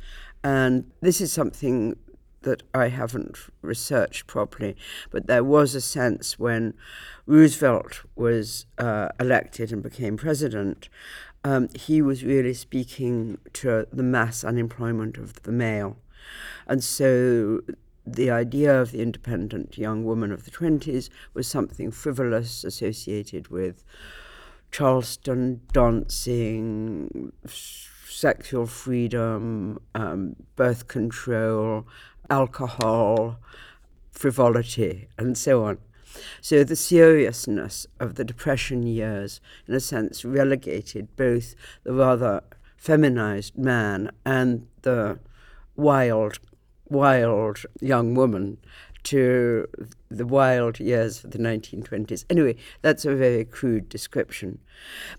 And 0.45 0.91
this 1.01 1.19
is 1.19 1.33
something 1.33 1.97
that 2.43 2.63
I 2.73 2.87
haven't 2.87 3.37
researched 3.61 4.25
properly, 4.25 4.77
but 5.11 5.27
there 5.27 5.43
was 5.43 5.75
a 5.75 5.81
sense 5.81 6.39
when 6.39 6.73
Roosevelt 7.25 8.03
was 8.15 8.65
uh, 8.77 9.09
elected 9.19 9.73
and 9.73 9.83
became 9.83 10.15
president, 10.15 10.87
um, 11.43 11.67
he 11.75 12.01
was 12.01 12.23
really 12.23 12.53
speaking 12.53 13.39
to 13.51 13.87
the 13.91 14.03
mass 14.03 14.45
unemployment 14.45 15.17
of 15.17 15.43
the 15.43 15.51
male. 15.51 15.97
And 16.67 16.83
so 16.83 17.61
the 18.05 18.29
idea 18.29 18.81
of 18.81 18.91
the 18.91 19.01
independent 19.01 19.77
young 19.77 20.03
woman 20.03 20.31
of 20.31 20.45
the 20.45 20.51
20s 20.51 21.09
was 21.33 21.47
something 21.47 21.91
frivolous 21.91 22.63
associated 22.63 23.47
with 23.47 23.83
Charleston 24.71 25.61
dancing, 25.71 27.31
sexual 27.45 28.65
freedom, 28.65 29.79
um, 29.93 30.35
birth 30.55 30.87
control, 30.87 31.87
alcohol, 32.29 33.39
frivolity, 34.11 35.07
and 35.17 35.37
so 35.37 35.63
on. 35.63 35.77
So 36.41 36.63
the 36.63 36.75
seriousness 36.75 37.87
of 37.99 38.15
the 38.15 38.23
Depression 38.23 38.83
years, 38.83 39.41
in 39.67 39.73
a 39.73 39.79
sense, 39.79 40.23
relegated 40.23 41.15
both 41.15 41.55
the 41.83 41.93
rather 41.93 42.41
feminized 42.77 43.57
man 43.57 44.11
and 44.25 44.67
the 44.81 45.19
wild, 45.75 46.39
wild 46.87 47.63
young 47.81 48.13
woman 48.13 48.57
to 49.03 49.67
the 50.09 50.25
wild 50.25 50.79
years 50.79 51.23
of 51.23 51.31
the 51.31 51.37
1920s. 51.37 52.25
Anyway, 52.29 52.55
that's 52.81 53.05
a 53.05 53.15
very 53.15 53.43
crude 53.43 53.89
description. 53.89 54.59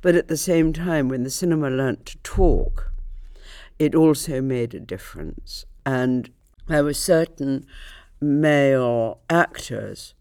But 0.01 0.15
at 0.15 0.29
the 0.29 0.37
same 0.37 0.73
time, 0.73 1.09
when 1.09 1.23
the 1.23 1.31
cinema 1.31 1.71
learnt 1.71 2.07
to 2.07 2.19
talk, 2.19 2.93
it 3.79 3.95
also 3.95 4.41
made 4.41 4.75
a 4.75 4.81
difference. 4.81 5.67
And 5.85 6.31
there 6.67 6.85
were 6.85 6.95
certain 6.95 7.67
male 8.21 9.21
actors 9.29 10.15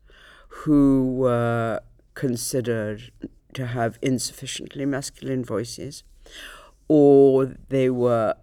who 0.47 1.13
were 1.15 1.79
considered 2.15 3.11
to 3.53 3.67
have 3.67 3.97
insufficiently 4.01 4.85
masculine 4.85 5.45
voices, 5.45 6.03
or 6.87 7.55
they 7.69 7.89
were 7.89 8.35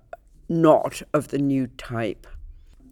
not 0.50 1.00
of 1.14 1.28
the 1.28 1.38
new 1.38 1.68
type. 1.68 2.26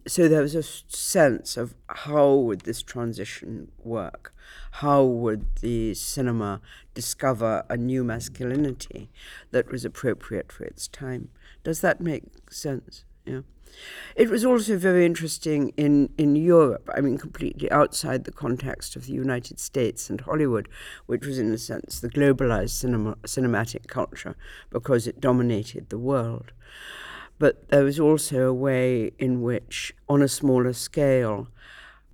So 0.06 0.28
there 0.28 0.42
was 0.42 0.54
a 0.54 0.62
sense 0.62 1.56
of 1.56 1.74
how 1.88 2.32
would 2.34 2.60
this 2.60 2.82
transition 2.82 3.72
work? 3.82 4.32
How 4.70 5.02
would 5.02 5.56
the 5.56 5.92
cinema 5.94 6.62
discover 6.94 7.64
a 7.68 7.76
new 7.76 8.04
masculinity 8.04 9.10
that 9.50 9.70
was 9.70 9.84
appropriate 9.84 10.52
for 10.52 10.64
its 10.64 10.86
time? 10.88 11.30
Does 11.64 11.80
that 11.80 12.00
make 12.00 12.22
sense? 12.48 13.04
Yeah. 13.26 13.40
It 14.16 14.30
was 14.30 14.44
also 14.44 14.78
very 14.78 15.04
interesting 15.04 15.74
in, 15.76 16.10
in 16.16 16.36
Europe, 16.36 16.88
I 16.94 17.00
mean, 17.00 17.18
completely 17.18 17.70
outside 17.70 18.24
the 18.24 18.32
context 18.32 18.96
of 18.96 19.06
the 19.06 19.12
United 19.12 19.58
States 19.58 20.08
and 20.08 20.20
Hollywood, 20.20 20.68
which 21.06 21.26
was, 21.26 21.38
in 21.38 21.52
a 21.52 21.58
sense, 21.58 22.00
the 22.00 22.08
globalized 22.08 22.70
cinema, 22.70 23.16
cinematic 23.24 23.88
culture 23.88 24.36
because 24.70 25.06
it 25.06 25.20
dominated 25.20 25.90
the 25.90 25.98
world. 25.98 26.52
But 27.38 27.68
there 27.68 27.84
was 27.84 28.00
also 28.00 28.48
a 28.48 28.54
way 28.54 29.12
in 29.18 29.42
which, 29.42 29.94
on 30.08 30.22
a 30.22 30.28
smaller 30.28 30.72
scale, 30.72 31.48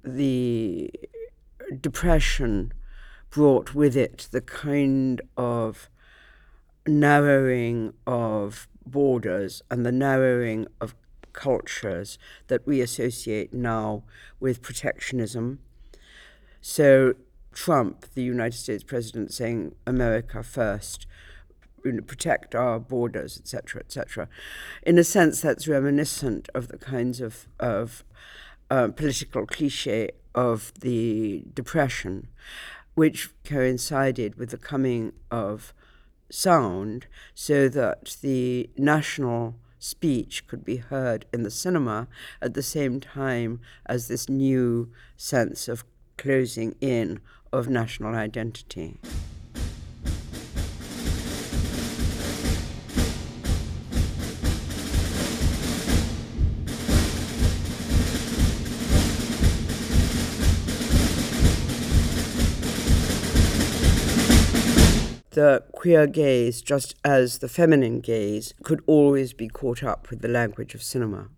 the 0.03 0.91
depression 1.81 2.73
brought 3.31 3.75
with 3.75 3.97
it 3.97 4.29
the 4.31 4.41
kind 4.41 5.21
of 5.37 5.89
narrowing 6.87 7.95
of 8.07 8.69
borders 8.87 9.63
and 9.71 9.87
the 9.87 9.93
narrowing 9.93 10.67
of 10.81 10.95
cultures 11.33 12.19
that 12.49 12.67
we 12.67 12.81
associate 12.81 13.53
now 13.53 14.05
with 14.39 14.63
protectionism. 14.63 15.59
So 16.61 17.15
Trump, 17.53 18.07
the 18.15 18.23
United 18.23 18.59
States 18.59 18.85
president, 18.85 19.33
saying 19.33 19.75
America 19.87 20.43
first, 20.43 21.07
protect 22.07 22.55
our 22.55 22.79
borders, 22.79 23.39
etc., 23.39 23.81
etc. 23.81 24.29
In 24.83 24.99
a 24.99 25.05
sense, 25.05 25.41
that's 25.41 25.69
reminiscent 25.69 26.49
of 26.55 26.69
the 26.69 26.79
kinds 26.79 27.21
of 27.21 27.47
of 27.61 28.05
uh, 28.71 28.89
political 28.89 29.47
cliche 29.47 30.11
of 30.35 30.73
the 30.81 31.45
Depression, 31.53 32.29
which 32.95 33.31
coincided 33.45 34.37
with 34.37 34.51
the 34.51 34.59
coming 34.59 35.13
of 35.31 35.73
sound, 36.31 37.07
so 37.35 37.69
that 37.69 38.17
the 38.23 38.71
national 38.77 39.57
speech 39.79 40.47
could 40.47 40.65
be 40.65 40.77
heard 40.77 41.27
in 41.33 41.43
the 41.43 41.51
cinema 41.51 42.09
at 42.41 42.55
the 42.55 42.63
same 42.63 43.01
time 43.01 43.61
as 43.85 44.09
this 44.09 44.29
new 44.31 44.91
sense 45.17 45.69
of 45.69 45.85
closing 46.17 46.75
in 46.81 47.21
of 47.53 47.69
national 47.69 48.15
identity. 48.15 48.99
The 65.35 65.65
queer 65.73 66.07
gaze, 66.07 66.63
just 66.63 66.95
as 67.05 67.39
the 67.39 67.49
feminine 67.49 68.01
gaze, 68.01 68.55
could 68.63 68.83
always 68.87 69.33
be 69.33 69.49
caught 69.49 69.83
up 69.83 70.11
with 70.11 70.23
the 70.23 70.29
language 70.29 70.75
of 70.75 70.83
cinema. 70.83 71.29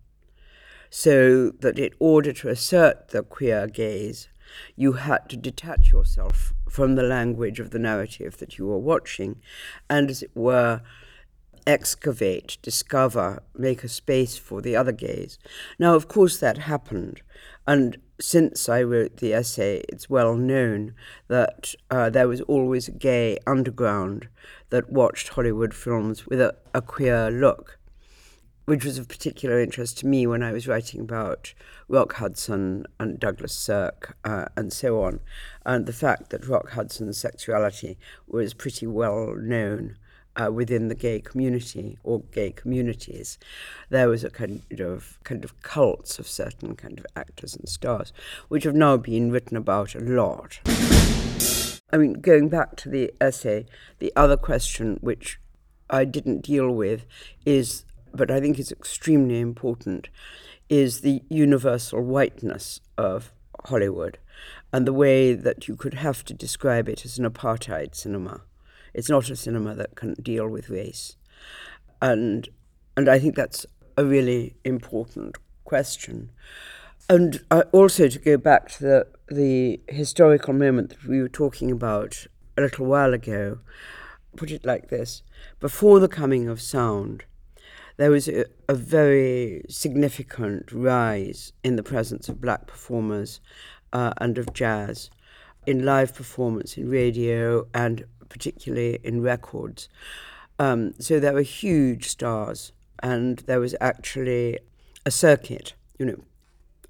So 0.89 1.51
that 1.59 1.77
in 1.77 1.91
order 1.99 2.31
to 2.33 2.49
assert 2.49 3.09
the 3.09 3.23
queer 3.23 3.67
gaze, 3.67 4.29
you 4.75 4.93
had 4.93 5.29
to 5.29 5.37
detach 5.37 5.91
yourself 5.91 6.53
from 6.69 6.95
the 6.95 7.03
language 7.03 7.59
of 7.59 7.71
the 7.71 7.79
narrative 7.79 8.37
that 8.37 8.57
you 8.57 8.67
were 8.67 8.77
watching 8.77 9.41
and, 9.89 10.09
as 10.09 10.23
it 10.23 10.31
were, 10.33 10.81
excavate, 11.65 12.57
discover, 12.61 13.43
make 13.53 13.83
a 13.83 13.89
space 13.89 14.37
for 14.37 14.61
the 14.61 14.75
other 14.75 14.93
gaze. 14.93 15.37
Now, 15.77 15.95
of 15.95 16.07
course, 16.07 16.37
that 16.37 16.59
happened. 16.59 17.21
And 17.67 17.97
since 18.19 18.69
I 18.69 18.81
wrote 18.81 19.17
the 19.17 19.33
essay, 19.33 19.83
it's 19.89 20.09
well 20.09 20.35
known 20.35 20.95
that 21.27 21.75
uh, 21.91 22.09
there 22.09 22.29
was 22.29 22.39
always 22.41 22.87
a 22.87 22.93
gay 22.93 23.37
underground 23.45 24.29
that 24.69 24.89
watched 24.89 25.29
Hollywood 25.29 25.73
films 25.73 26.25
with 26.25 26.39
a, 26.39 26.55
a 26.73 26.81
queer 26.81 27.29
look, 27.29 27.77
which 28.65 28.85
was 28.85 28.97
of 28.97 29.09
particular 29.09 29.59
interest 29.59 29.97
to 29.97 30.07
me 30.07 30.25
when 30.25 30.43
I 30.43 30.53
was 30.53 30.67
writing 30.67 31.01
about 31.01 31.53
Rock 31.89 32.13
Hudson 32.13 32.85
and 33.01 33.19
Douglas 33.19 33.53
Sirk 33.53 34.15
uh, 34.23 34.45
and 34.55 34.71
so 34.71 35.03
on, 35.03 35.19
and 35.65 35.85
the 35.85 35.93
fact 35.93 36.29
that 36.29 36.47
Rock 36.47 36.71
Hudson's 36.71 37.17
sexuality 37.17 37.97
was 38.27 38.53
pretty 38.53 38.87
well 38.87 39.35
known 39.35 39.97
uh, 40.37 40.51
within 40.51 40.87
the 40.87 40.95
gay 40.95 41.19
community 41.19 41.97
or 42.03 42.21
gay 42.31 42.51
communities. 42.51 43.37
There 43.89 44.07
was 44.07 44.23
a 44.23 44.29
kind 44.29 44.61
of 44.79 45.17
kind 45.23 45.43
of 45.43 45.61
cults 45.61 46.19
of 46.19 46.27
certain 46.27 46.75
kind 46.75 46.99
of 46.99 47.05
actors 47.15 47.55
and 47.55 47.67
stars, 47.67 48.13
which 48.47 48.63
have 48.63 48.75
now 48.75 48.97
been 48.97 49.31
written 49.31 49.57
about 49.57 49.95
a 49.95 49.99
lot. 49.99 50.59
I 51.91 51.97
mean, 51.97 52.13
going 52.13 52.49
back 52.49 52.75
to 52.77 52.89
the 52.89 53.13
essay, 53.21 53.65
the 53.99 54.11
other 54.15 54.37
question 54.37 54.97
which 55.01 55.39
I 55.89 56.03
didn't 56.03 56.41
deal 56.41 56.69
with 56.69 57.05
is, 57.45 57.85
but 58.13 58.29
I 58.29 58.41
think 58.41 58.59
is 58.59 58.71
extremely 58.71 59.39
important, 59.39 60.09
is 60.67 60.99
the 60.99 61.23
universal 61.29 62.01
whiteness 62.01 62.81
of 62.97 63.31
Hollywood 63.65 64.17
and 64.73 64.85
the 64.85 64.93
way 64.93 65.33
that 65.33 65.67
you 65.69 65.77
could 65.77 65.95
have 65.95 66.25
to 66.25 66.33
describe 66.33 66.89
it 66.89 67.05
as 67.05 67.17
an 67.17 67.29
apartheid 67.29 67.95
cinema. 67.95 68.41
It's 68.97 69.09
not 69.09 69.29
a 69.29 69.35
cinema 69.35 69.75
that 69.75 69.95
can 69.95 70.15
deal 70.15 70.47
with 70.49 70.71
race. 70.71 71.15
And, 72.01 72.49
and 72.97 73.07
I 73.07 73.19
think 73.19 73.35
that's 73.35 73.63
a 73.95 74.03
really 74.03 74.55
important 74.63 75.37
question. 75.65 76.31
And 77.07 77.43
uh, 77.51 77.63
also 77.71 78.07
to 78.07 78.17
go 78.17 78.37
back 78.37 78.69
to 78.71 78.83
the, 78.83 79.07
the 79.29 79.79
historical 79.87 80.53
moment 80.53 80.89
that 80.89 81.05
we 81.05 81.21
were 81.21 81.29
talking 81.29 81.69
about 81.69 82.25
a 82.57 82.61
little 82.61 82.87
while 82.87 83.13
ago, 83.13 83.59
put 84.35 84.49
it 84.49 84.65
like 84.65 84.89
this 84.89 85.21
before 85.59 85.99
the 85.99 86.07
coming 86.07 86.49
of 86.49 86.59
sound, 86.59 87.23
there 87.97 88.09
was 88.09 88.27
a, 88.27 88.45
a, 88.67 88.73
very 88.73 89.63
significant 89.69 90.71
rise 90.71 91.53
in 91.63 91.75
the 91.75 91.83
presence 91.83 92.29
of 92.29 92.41
black 92.41 92.65
performers 92.65 93.41
uh, 93.93 94.13
and 94.17 94.39
of 94.39 94.53
jazz 94.53 95.11
in 95.67 95.85
live 95.85 96.15
performance 96.15 96.77
in 96.77 96.89
radio 96.89 97.67
and 97.73 98.05
particularly 98.29 98.99
in 99.03 99.21
records. 99.21 99.89
Um, 100.59 100.93
so 100.99 101.19
there 101.19 101.33
were 101.33 101.41
huge 101.41 102.07
stars, 102.07 102.71
and 103.01 103.39
there 103.39 103.59
was 103.59 103.75
actually 103.79 104.59
a 105.05 105.11
circuit. 105.11 105.73
You 105.99 106.05
know, 106.05 106.23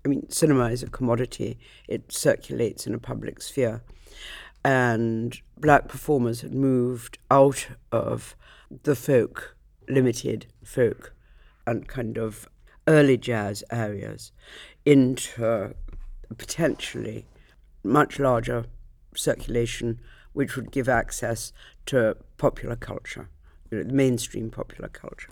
I 0.06 0.08
mean, 0.08 0.30
cinema 0.30 0.70
is 0.70 0.84
a 0.84 0.90
commodity; 0.90 1.58
it 1.88 2.12
circulates 2.12 2.88
in 2.88 2.94
a 2.94 3.00
public 3.00 3.42
sphere, 3.42 3.84
and 4.64 5.40
black 5.58 5.88
performers 5.88 6.42
had 6.42 6.54
moved 6.54 7.18
out 7.30 7.68
of 7.92 8.36
the 8.84 8.96
folk, 8.96 9.56
limited 9.88 10.48
folk, 10.64 11.14
and 11.66 11.88
kind 11.88 12.18
of 12.18 12.48
early 12.88 13.18
jazz 13.18 13.64
areas 13.70 14.32
into 14.86 15.74
potentially 16.38 17.26
much 17.84 18.20
larger 18.20 18.66
circulation 19.16 20.00
which 20.38 20.56
would 20.56 20.70
give 20.70 20.88
access 20.88 21.52
to 21.88 22.16
popular 22.38 22.76
culture, 22.76 23.28
you 23.72 23.84
know, 23.84 23.92
mainstream 23.92 24.52
popular 24.52 24.88
culture. 24.88 25.32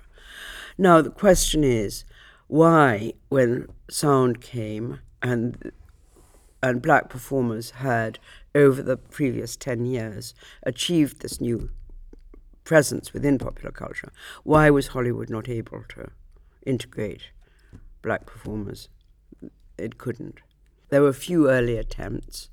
Now, 0.80 1.00
the 1.00 1.12
question 1.12 1.64
is 1.64 2.06
why, 2.48 3.14
when 3.30 3.68
sound 3.88 4.42
came 4.42 5.02
and 5.22 5.72
and 6.64 6.82
black 6.82 7.08
performers 7.08 7.70
had, 7.70 8.18
over 8.56 8.82
the 8.82 8.98
previous 8.98 9.56
10 9.56 9.86
years, 9.86 10.34
achieved 10.64 11.22
this 11.22 11.40
new 11.40 11.70
presence 12.64 13.14
within 13.14 13.38
popular 13.38 13.70
culture, 13.72 14.12
why 14.44 14.72
was 14.72 14.88
Hollywood 14.88 15.30
not 15.30 15.48
able 15.48 15.84
to 15.90 16.10
integrate 16.66 17.30
black 18.02 18.26
performers? 18.26 18.90
It 19.78 20.00
couldn't. 20.00 20.40
There 20.90 21.04
were 21.04 21.10
a 21.10 21.14
few 21.14 21.48
early 21.48 21.78
attempts 21.78 22.50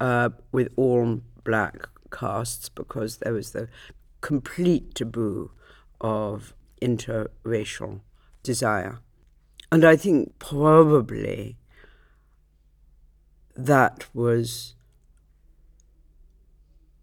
uh, 0.00 0.30
with 0.50 0.72
all 0.74 1.20
black 1.48 1.88
casts 2.10 2.68
because 2.68 3.16
there 3.16 3.32
was 3.32 3.52
the 3.52 3.68
complete 4.20 4.94
taboo 4.94 5.50
of 5.98 6.52
interracial 6.82 8.00
desire. 8.42 8.98
And 9.72 9.82
I 9.82 9.96
think 9.96 10.38
probably 10.38 11.56
that 13.56 14.04
was 14.12 14.74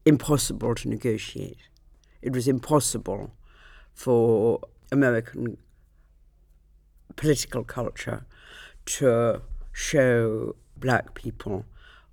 impossible 0.05 0.75
to 0.75 0.89
negotiate. 0.89 1.57
It 2.21 2.31
was 2.31 2.47
impossible 2.47 3.31
for 3.95 4.59
American 4.91 5.57
political 7.15 7.63
culture 7.63 8.27
to 8.85 9.41
show 9.71 10.55
black 10.77 11.15
people 11.15 11.65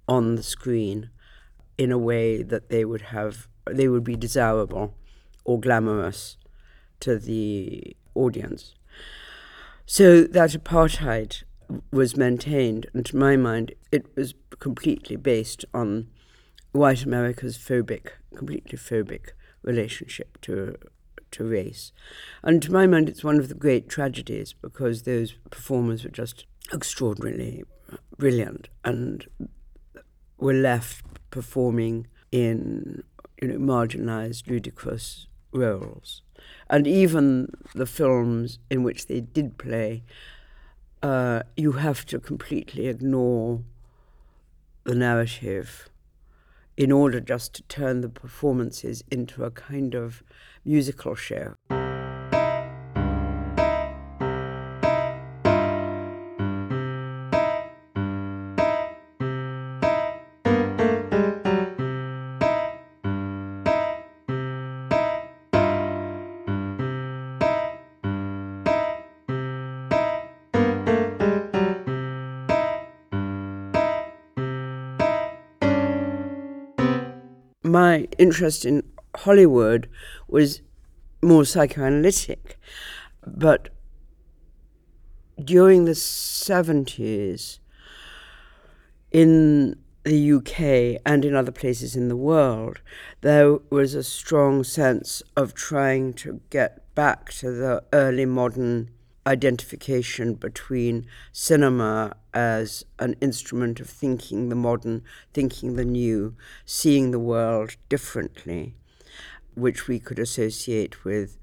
on 0.08 0.36
the 0.36 0.42
screen 0.42 1.10
in 1.82 1.92
a 1.92 1.98
way 1.98 2.42
that 2.42 2.68
they 2.68 2.84
would 2.84 3.02
have 3.02 3.48
they 3.70 3.88
would 3.88 4.04
be 4.04 4.16
desirable 4.16 4.94
or 5.44 5.60
glamorous 5.60 6.36
to 7.00 7.18
the 7.18 7.96
audience. 8.14 8.74
So 9.86 10.24
that 10.24 10.50
apartheid 10.50 11.42
was 11.90 12.16
maintained, 12.16 12.86
and 12.92 13.04
to 13.06 13.16
my 13.16 13.36
mind, 13.36 13.72
it 13.90 14.14
was 14.16 14.34
completely 14.58 15.16
based 15.16 15.64
on 15.72 16.08
white 16.72 17.02
America's 17.04 17.58
phobic, 17.58 18.08
completely 18.34 18.78
phobic 18.78 19.30
relationship 19.62 20.40
to 20.42 20.76
to 21.32 21.44
race. 21.44 21.92
And 22.42 22.62
to 22.62 22.72
my 22.72 22.86
mind, 22.86 23.08
it's 23.08 23.24
one 23.24 23.38
of 23.38 23.48
the 23.48 23.54
great 23.54 23.88
tragedies 23.88 24.52
because 24.52 25.02
those 25.02 25.32
performers 25.50 26.04
were 26.04 26.10
just 26.10 26.44
extraordinarily 26.72 27.64
brilliant 28.18 28.68
and 28.84 29.26
were 30.42 30.52
left 30.52 31.04
performing 31.30 32.08
in 32.32 33.04
you 33.40 33.48
know, 33.48 33.58
marginalized, 33.58 34.48
ludicrous 34.48 35.28
roles. 35.52 36.22
And 36.68 36.86
even 36.86 37.48
the 37.74 37.86
films 37.86 38.58
in 38.68 38.82
which 38.82 39.06
they 39.06 39.20
did 39.20 39.56
play, 39.56 40.02
uh, 41.02 41.42
you 41.56 41.72
have 41.72 42.04
to 42.06 42.18
completely 42.18 42.88
ignore 42.88 43.62
the 44.84 44.96
narrative 44.96 45.88
in 46.76 46.90
order 46.90 47.20
just 47.20 47.54
to 47.54 47.62
turn 47.64 48.00
the 48.00 48.08
performances 48.08 49.04
into 49.10 49.44
a 49.44 49.50
kind 49.50 49.94
of 49.94 50.24
musical 50.64 51.14
show. 51.14 51.54
Interest 78.18 78.64
in 78.64 78.82
Hollywood 79.16 79.88
was 80.28 80.62
more 81.22 81.44
psychoanalytic. 81.44 82.58
But 83.26 83.68
during 85.42 85.84
the 85.84 85.92
70s, 85.92 87.58
in 89.10 89.76
the 90.04 90.32
UK 90.32 91.00
and 91.06 91.24
in 91.24 91.34
other 91.34 91.52
places 91.52 91.94
in 91.94 92.08
the 92.08 92.16
world, 92.16 92.80
there 93.20 93.58
was 93.70 93.94
a 93.94 94.02
strong 94.02 94.64
sense 94.64 95.22
of 95.36 95.54
trying 95.54 96.14
to 96.14 96.40
get 96.50 96.94
back 96.94 97.30
to 97.32 97.50
the 97.52 97.84
early 97.92 98.26
modern 98.26 98.90
identification 99.26 100.34
between 100.34 101.06
cinema 101.32 102.16
as 102.34 102.84
an 102.98 103.14
instrument 103.20 103.80
of 103.80 103.88
thinking 103.88 104.48
the 104.48 104.54
modern, 104.54 105.02
thinking 105.32 105.76
the 105.76 105.84
new, 105.84 106.34
seeing 106.64 107.10
the 107.10 107.18
world 107.18 107.76
differently, 107.88 108.74
which 109.54 109.86
we 109.86 109.98
could 109.98 110.18
associate 110.18 111.04
with 111.04 111.38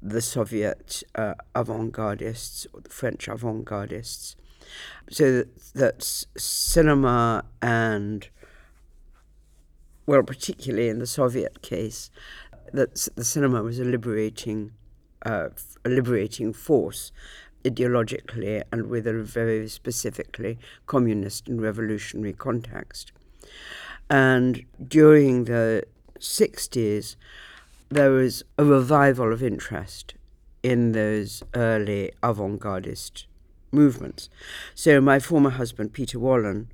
the 0.00 0.20
Soviet 0.20 1.02
uh, 1.14 1.34
avant 1.54 1.92
gardists 1.92 2.66
or 2.72 2.80
the 2.80 2.90
French 2.90 3.28
avant 3.28 3.64
gardists 3.64 4.34
so 5.10 5.30
that, 5.30 5.72
that 5.74 6.02
cinema 6.36 7.44
and 7.60 8.28
well, 10.06 10.22
particularly 10.22 10.88
in 10.88 10.98
the 10.98 11.06
Soviet 11.06 11.62
case, 11.62 12.10
that 12.72 13.08
the 13.14 13.24
cinema 13.24 13.62
was 13.62 13.78
a 13.78 13.84
liberating, 13.84 14.72
uh, 15.24 15.48
a 15.84 15.88
liberating 15.88 16.52
force 16.52 17.12
ideologically 17.64 18.62
and 18.72 18.86
with 18.86 19.06
a 19.06 19.22
very 19.22 19.68
specifically 19.68 20.58
communist 20.86 21.48
and 21.48 21.60
revolutionary 21.60 22.32
context. 22.32 23.12
And 24.10 24.64
during 24.88 25.44
the 25.44 25.84
60s, 26.18 27.16
there 27.88 28.10
was 28.10 28.42
a 28.58 28.64
revival 28.64 29.32
of 29.32 29.42
interest 29.42 30.14
in 30.62 30.92
those 30.92 31.42
early 31.54 32.12
avant 32.22 32.60
gardist 32.60 33.24
movements. 33.70 34.28
So 34.74 35.00
my 35.00 35.18
former 35.18 35.50
husband, 35.50 35.92
Peter 35.92 36.18
Wollen, 36.18 36.66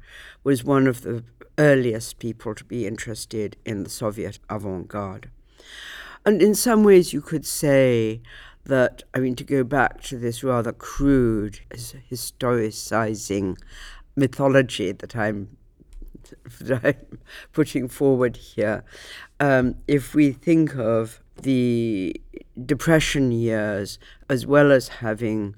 was 0.45 0.65
one 0.65 0.87
of 0.87 1.03
the 1.03 1.25
earliest 1.57 2.19
people 2.19 2.55
to 2.55 2.65
be 2.65 2.87
interested 2.87 3.57
in 3.65 3.85
the 3.85 3.91
Soviet 3.91 4.39
avant-garde. 4.49 5.31
And 6.29 6.43
in 6.43 6.55
some 6.55 6.85
ways 6.85 7.15
you 7.15 7.23
could 7.23 7.47
say 7.47 8.21
that, 8.65 9.03
I 9.15 9.19
mean, 9.19 9.35
to 9.37 9.45
go 9.45 9.65
back 9.65 10.03
to 10.03 10.19
this 10.19 10.45
rather 10.45 10.73
crude 10.73 11.61
historicizing 11.73 13.57
mythology 14.15 14.93
that 14.93 15.17
I'm, 15.17 15.57
that 16.61 16.85
I'm 16.85 17.19
putting 17.55 17.89
forward 17.89 18.37
here, 18.37 18.85
um, 19.41 19.77
if 19.89 20.15
we 20.15 20.33
think 20.33 20.77
of 20.77 21.23
the 21.41 22.15
Depression 22.63 23.33
years 23.33 23.99
as 24.29 24.47
well 24.47 24.71
as 24.71 24.89
having 24.89 25.57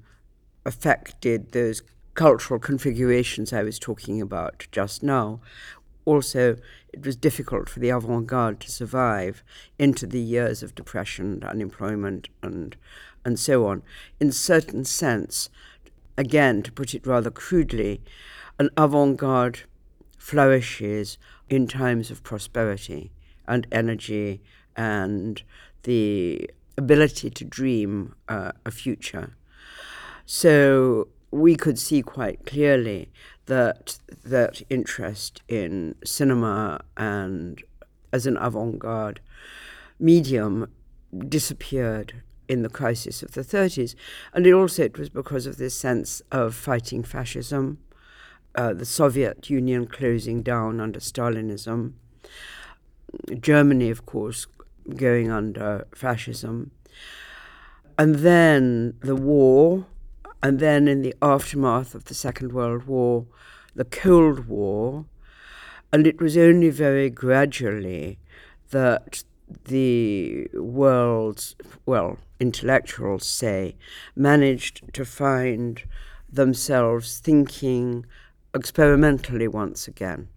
affected 0.63 1.51
those 1.51 1.81
cultural 2.13 2.61
configurations 2.61 3.51
I 3.51 3.63
was 3.63 3.77
talking 3.77 4.21
about 4.21 4.67
just 4.71 5.03
now. 5.03 5.41
Also, 6.05 6.57
it 6.91 7.05
was 7.05 7.15
difficult 7.15 7.69
for 7.69 7.79
the 7.79 7.89
avant 7.89 8.27
garde 8.27 8.59
to 8.59 8.71
survive 8.71 9.43
into 9.77 10.07
the 10.07 10.19
years 10.19 10.63
of 10.63 10.75
depression, 10.75 11.43
unemployment, 11.43 12.27
and, 12.41 12.75
and 13.23 13.39
so 13.39 13.67
on. 13.67 13.83
In 14.19 14.31
certain 14.31 14.83
sense, 14.83 15.49
again, 16.17 16.63
to 16.63 16.71
put 16.71 16.93
it 16.93 17.05
rather 17.05 17.31
crudely, 17.31 18.01
an 18.59 18.69
avant 18.77 19.17
garde 19.17 19.61
flourishes 20.17 21.17
in 21.49 21.67
times 21.67 22.11
of 22.11 22.23
prosperity 22.23 23.11
and 23.47 23.67
energy 23.71 24.41
and 24.75 25.43
the 25.83 26.49
ability 26.77 27.29
to 27.29 27.43
dream 27.43 28.15
uh, 28.27 28.51
a 28.65 28.71
future. 28.71 29.35
So 30.25 31.09
we 31.31 31.55
could 31.55 31.79
see 31.79 32.01
quite 32.01 32.45
clearly 32.45 33.09
that 33.45 33.97
that 34.23 34.61
interest 34.69 35.41
in 35.47 35.95
cinema 36.03 36.81
and 36.97 37.63
as 38.13 38.25
an 38.25 38.37
avant-garde 38.37 39.19
medium 39.99 40.69
disappeared 41.27 42.21
in 42.47 42.63
the 42.63 42.69
crisis 42.69 43.23
of 43.23 43.31
the 43.31 43.41
30s. 43.41 43.95
And 44.33 44.45
it 44.45 44.51
also 44.51 44.83
it 44.83 44.97
was 44.97 45.09
because 45.09 45.45
of 45.45 45.57
this 45.57 45.75
sense 45.75 46.21
of 46.31 46.53
fighting 46.53 47.03
fascism, 47.03 47.79
uh, 48.55 48.73
the 48.73 48.85
Soviet 48.85 49.49
Union 49.49 49.87
closing 49.87 50.41
down 50.41 50.81
under 50.81 50.99
Stalinism, 50.99 51.93
Germany, 53.39 53.89
of 53.89 54.05
course, 54.05 54.47
going 54.95 55.31
under 55.31 55.87
fascism. 55.95 56.71
And 57.97 58.15
then 58.15 58.95
the 59.01 59.15
war, 59.15 59.85
and 60.43 60.59
then 60.59 60.87
in 60.87 61.01
the 61.01 61.15
aftermath 61.21 61.93
of 61.93 62.05
the 62.05 62.13
Second 62.13 62.51
World 62.51 62.85
War, 62.85 63.25
the 63.75 63.85
Cold 63.85 64.47
War, 64.47 65.05
and 65.93 66.07
it 66.07 66.21
was 66.21 66.37
only 66.37 66.69
very 66.69 67.09
gradually 67.09 68.17
that 68.71 69.23
the 69.65 70.47
world's, 70.53 71.55
well, 71.85 72.17
intellectuals 72.39 73.25
say, 73.25 73.75
managed 74.15 74.93
to 74.93 75.05
find 75.05 75.83
themselves 76.31 77.19
thinking 77.19 78.05
experimentally 78.53 79.47
once 79.47 79.87
again. 79.87 80.29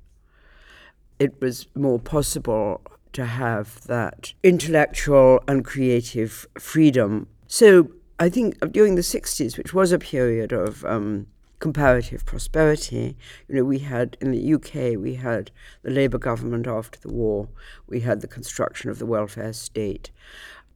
It 1.18 1.40
was 1.40 1.66
more 1.74 2.00
possible 2.00 2.82
to 3.12 3.24
have 3.24 3.84
that 3.86 4.32
intellectual 4.42 5.40
and 5.46 5.64
creative 5.64 6.46
freedom. 6.58 7.28
So 7.46 7.90
I 8.18 8.28
think 8.28 8.60
during 8.72 8.94
the 8.94 9.02
60s, 9.02 9.58
which 9.58 9.74
was 9.74 9.90
a 9.90 9.98
period 9.98 10.52
of 10.52 10.84
um, 10.84 11.26
comparative 11.58 12.24
prosperity, 12.24 13.16
you 13.48 13.56
know, 13.56 13.64
we 13.64 13.80
had 13.80 14.16
in 14.20 14.30
the 14.30 14.54
UK, 14.54 15.00
we 15.00 15.14
had 15.14 15.50
the 15.82 15.90
Labour 15.90 16.18
government 16.18 16.66
after 16.66 17.00
the 17.00 17.12
war, 17.12 17.48
we 17.88 18.00
had 18.00 18.20
the 18.20 18.28
construction 18.28 18.88
of 18.88 18.98
the 18.98 19.06
welfare 19.06 19.52
state. 19.52 20.10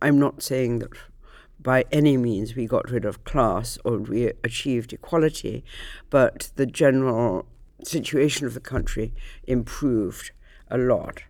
I'm 0.02 0.18
not 0.18 0.42
saying 0.42 0.80
that 0.80 0.90
by 1.60 1.84
any 1.92 2.16
means 2.16 2.56
we 2.56 2.66
got 2.66 2.90
rid 2.90 3.04
of 3.04 3.24
class 3.24 3.78
or 3.84 3.98
we 3.98 4.32
achieved 4.42 4.92
equality, 4.92 5.64
but 6.10 6.50
the 6.56 6.66
general 6.66 7.46
situation 7.84 8.46
of 8.46 8.54
the 8.54 8.60
country 8.60 9.12
improved 9.46 10.30
a 10.70 10.78
lot. 10.78 11.22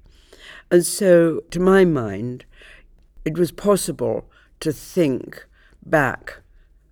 And 0.70 0.84
so, 0.86 1.40
to 1.50 1.60
my 1.60 1.84
mind, 1.84 2.44
it 3.24 3.36
was 3.36 3.52
possible 3.52 4.30
to 4.60 4.72
think 4.72 5.46
back 5.90 6.42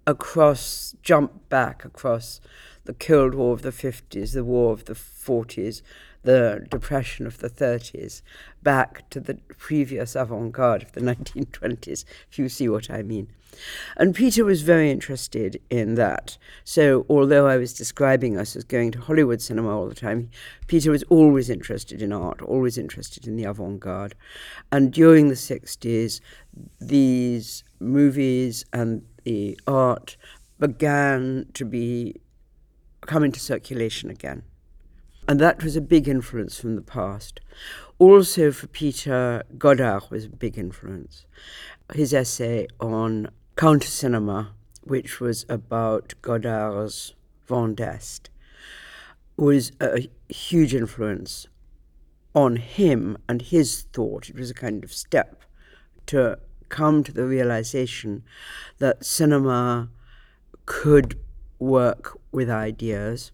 across, 0.06 0.94
jump 1.02 1.48
back 1.48 1.85
across 1.85 2.40
the 2.85 2.94
Cold 2.94 3.35
War 3.35 3.52
of 3.52 3.62
the 3.62 3.70
50s, 3.70 4.32
the 4.32 4.44
War 4.44 4.72
of 4.72 4.85
the 4.85 4.94
40s, 4.94 5.82
the 6.22 6.66
Depression 6.70 7.26
of 7.26 7.38
the 7.38 7.50
30s, 7.50 8.22
back 8.62 9.09
to 9.11 9.20
the 9.20 9.35
previous 9.59 10.14
avant 10.14 10.52
garde 10.52 10.82
of 10.82 10.92
the 10.92 11.00
1920s, 11.12 12.04
if 12.30 12.38
you 12.38 12.48
see 12.48 12.68
what 12.68 12.90
I 12.90 13.02
mean. 13.02 13.28
And 13.96 14.14
Peter 14.14 14.44
was 14.44 14.62
very 14.62 14.90
interested 14.90 15.61
in 15.70 15.94
that. 15.94 16.37
So, 16.64 17.06
although 17.09 17.46
I 17.46 17.56
was 17.56 17.72
describing 17.72 18.37
us 18.37 18.54
as 18.54 18.64
going 18.64 18.90
to 18.92 19.00
Hollywood 19.00 19.40
cinema 19.40 19.74
all 19.74 19.88
the 19.88 19.94
time, 19.94 20.30
Peter 20.66 20.90
was 20.90 21.04
always 21.04 21.48
interested 21.48 22.02
in 22.02 22.12
art, 22.12 22.42
always 22.42 22.76
interested 22.76 23.26
in 23.26 23.37
the 23.37 23.44
avant 23.44 23.80
garde. 23.80 24.14
And 24.70 24.92
during 24.92 25.28
the 25.28 25.35
60s, 25.35 26.20
these 26.80 27.64
movies 27.80 28.64
and 28.72 29.02
the 29.24 29.58
art 29.66 30.16
began 30.58 31.46
to 31.54 31.64
be 31.64 32.20
come 33.02 33.24
into 33.24 33.40
circulation 33.40 34.10
again. 34.10 34.42
And 35.28 35.40
that 35.40 35.62
was 35.62 35.76
a 35.76 35.80
big 35.80 36.08
influence 36.08 36.58
from 36.58 36.76
the 36.76 36.82
past. 36.82 37.40
Also, 37.98 38.52
for 38.52 38.66
Peter, 38.68 39.42
Godard 39.58 40.04
was 40.10 40.26
a 40.26 40.28
big 40.28 40.56
influence. 40.58 41.26
His 41.92 42.14
essay 42.14 42.68
on 42.80 43.30
counter 43.56 43.88
cinema, 43.88 44.52
which 44.82 45.20
was 45.20 45.44
about 45.48 46.14
Godard's 46.22 47.14
Vent 47.48 47.76
d'Est, 47.76 48.30
was 49.36 49.72
a 49.80 50.08
huge 50.28 50.74
influence 50.74 51.46
on 52.34 52.56
him 52.56 53.16
and 53.28 53.42
his 53.42 53.82
thought. 53.92 54.28
It 54.28 54.36
was 54.36 54.50
a 54.50 54.54
kind 54.54 54.84
of 54.84 54.92
step 54.92 55.42
to 56.06 56.38
come 56.68 57.02
to 57.05 57.12
the 57.12 57.26
realization 57.26 58.22
that 58.79 59.05
cinema 59.05 59.88
could 60.64 61.18
work 61.59 62.18
with 62.33 62.50
ideas, 62.50 63.33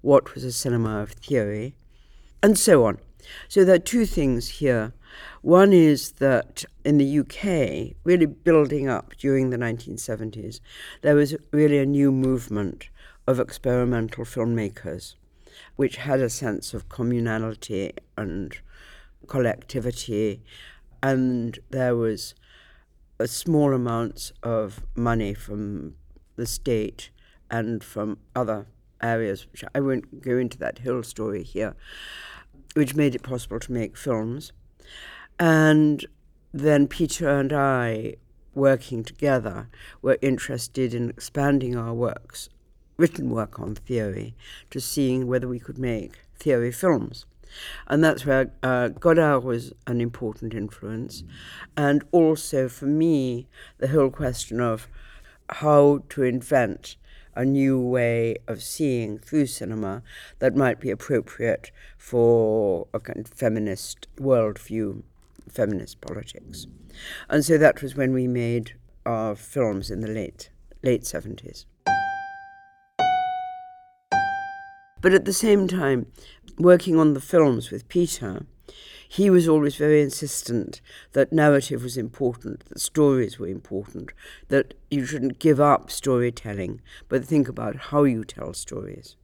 what 0.00 0.34
was 0.34 0.44
a 0.44 0.52
cinema 0.52 1.00
of 1.00 1.12
theory, 1.12 1.74
and 2.42 2.58
so 2.58 2.84
on. 2.84 2.98
So 3.48 3.64
there 3.64 3.76
are 3.76 3.78
two 3.78 4.04
things 4.04 4.48
here. 4.48 4.92
One 5.42 5.72
is 5.72 6.12
that 6.12 6.64
in 6.84 6.98
the 6.98 7.18
UK, 7.20 7.96
really 8.04 8.26
building 8.26 8.88
up 8.88 9.14
during 9.16 9.50
the 9.50 9.56
1970s, 9.56 10.60
there 11.02 11.14
was 11.14 11.36
really 11.52 11.78
a 11.78 11.86
new 11.86 12.10
movement 12.10 12.88
of 13.26 13.38
experimental 13.38 14.24
filmmakers, 14.24 15.14
which 15.76 15.96
had 15.96 16.20
a 16.20 16.30
sense 16.30 16.74
of 16.74 16.88
communality 16.88 17.92
and 18.16 18.58
collectivity, 19.28 20.42
and 21.02 21.58
there 21.70 21.94
was 21.94 22.34
small 23.26 23.72
amounts 23.72 24.32
of 24.42 24.84
money 24.94 25.34
from 25.34 25.94
the 26.36 26.46
state 26.46 27.10
and 27.50 27.84
from 27.84 28.18
other 28.34 28.66
areas, 29.02 29.46
which 29.50 29.64
I 29.74 29.80
won't 29.80 30.22
go 30.22 30.38
into 30.38 30.58
that 30.58 30.80
whole 30.80 31.02
story 31.02 31.42
here, 31.42 31.74
which 32.74 32.94
made 32.94 33.14
it 33.14 33.22
possible 33.22 33.60
to 33.60 33.72
make 33.72 33.96
films. 33.96 34.52
And 35.38 36.04
then 36.52 36.86
Peter 36.86 37.28
and 37.28 37.52
I, 37.52 38.14
working 38.54 39.02
together, 39.04 39.68
were 40.00 40.18
interested 40.22 40.94
in 40.94 41.10
expanding 41.10 41.76
our 41.76 41.94
works, 41.94 42.48
written 42.96 43.30
work 43.30 43.58
on 43.58 43.74
theory, 43.74 44.34
to 44.70 44.80
seeing 44.80 45.26
whether 45.26 45.48
we 45.48 45.58
could 45.58 45.78
make 45.78 46.20
theory 46.36 46.72
films. 46.72 47.26
And 47.86 48.02
that's 48.02 48.24
where 48.24 48.52
uh, 48.62 48.88
Godard 48.88 49.44
was 49.44 49.72
an 49.86 50.00
important 50.00 50.54
influence. 50.54 51.24
And 51.76 52.04
also 52.12 52.68
for 52.68 52.86
me, 52.86 53.48
the 53.78 53.88
whole 53.88 54.10
question 54.10 54.60
of 54.60 54.88
how 55.48 56.02
to 56.10 56.22
invent 56.22 56.96
a 57.34 57.44
new 57.44 57.80
way 57.80 58.36
of 58.46 58.62
seeing 58.62 59.18
through 59.18 59.46
cinema 59.46 60.02
that 60.38 60.54
might 60.54 60.80
be 60.80 60.90
appropriate 60.90 61.70
for 61.96 62.86
a 62.92 63.00
kind 63.00 63.20
of 63.20 63.28
feminist 63.28 64.06
worldview, 64.16 65.02
feminist 65.48 66.00
politics. 66.00 66.66
And 67.28 67.44
so 67.44 67.56
that 67.58 67.82
was 67.82 67.96
when 67.96 68.12
we 68.12 68.26
made 68.26 68.74
our 69.06 69.34
films 69.34 69.90
in 69.90 70.00
the 70.00 70.08
late 70.08 70.50
late 70.82 71.02
70s. 71.02 71.64
But 75.00 75.12
at 75.12 75.24
the 75.24 75.32
same 75.32 75.66
time, 75.66 76.06
working 76.58 76.98
on 76.98 77.14
the 77.14 77.20
films 77.20 77.70
with 77.70 77.88
Peter, 77.88 78.46
he 79.08 79.28
was 79.28 79.46
always 79.46 79.76
very 79.76 80.00
insistent 80.00 80.80
that 81.12 81.32
narrative 81.32 81.82
was 81.82 81.98
important, 81.98 82.64
that 82.66 82.80
stories 82.80 83.38
were 83.38 83.46
important, 83.46 84.10
that 84.48 84.72
you 84.90 85.04
shouldn't 85.04 85.38
give 85.38 85.60
up 85.60 85.90
storytelling, 85.90 86.80
but 87.10 87.24
think 87.24 87.46
about 87.46 87.76
how 87.76 88.04
you 88.04 88.24
tell 88.24 88.54
stories. 88.54 89.16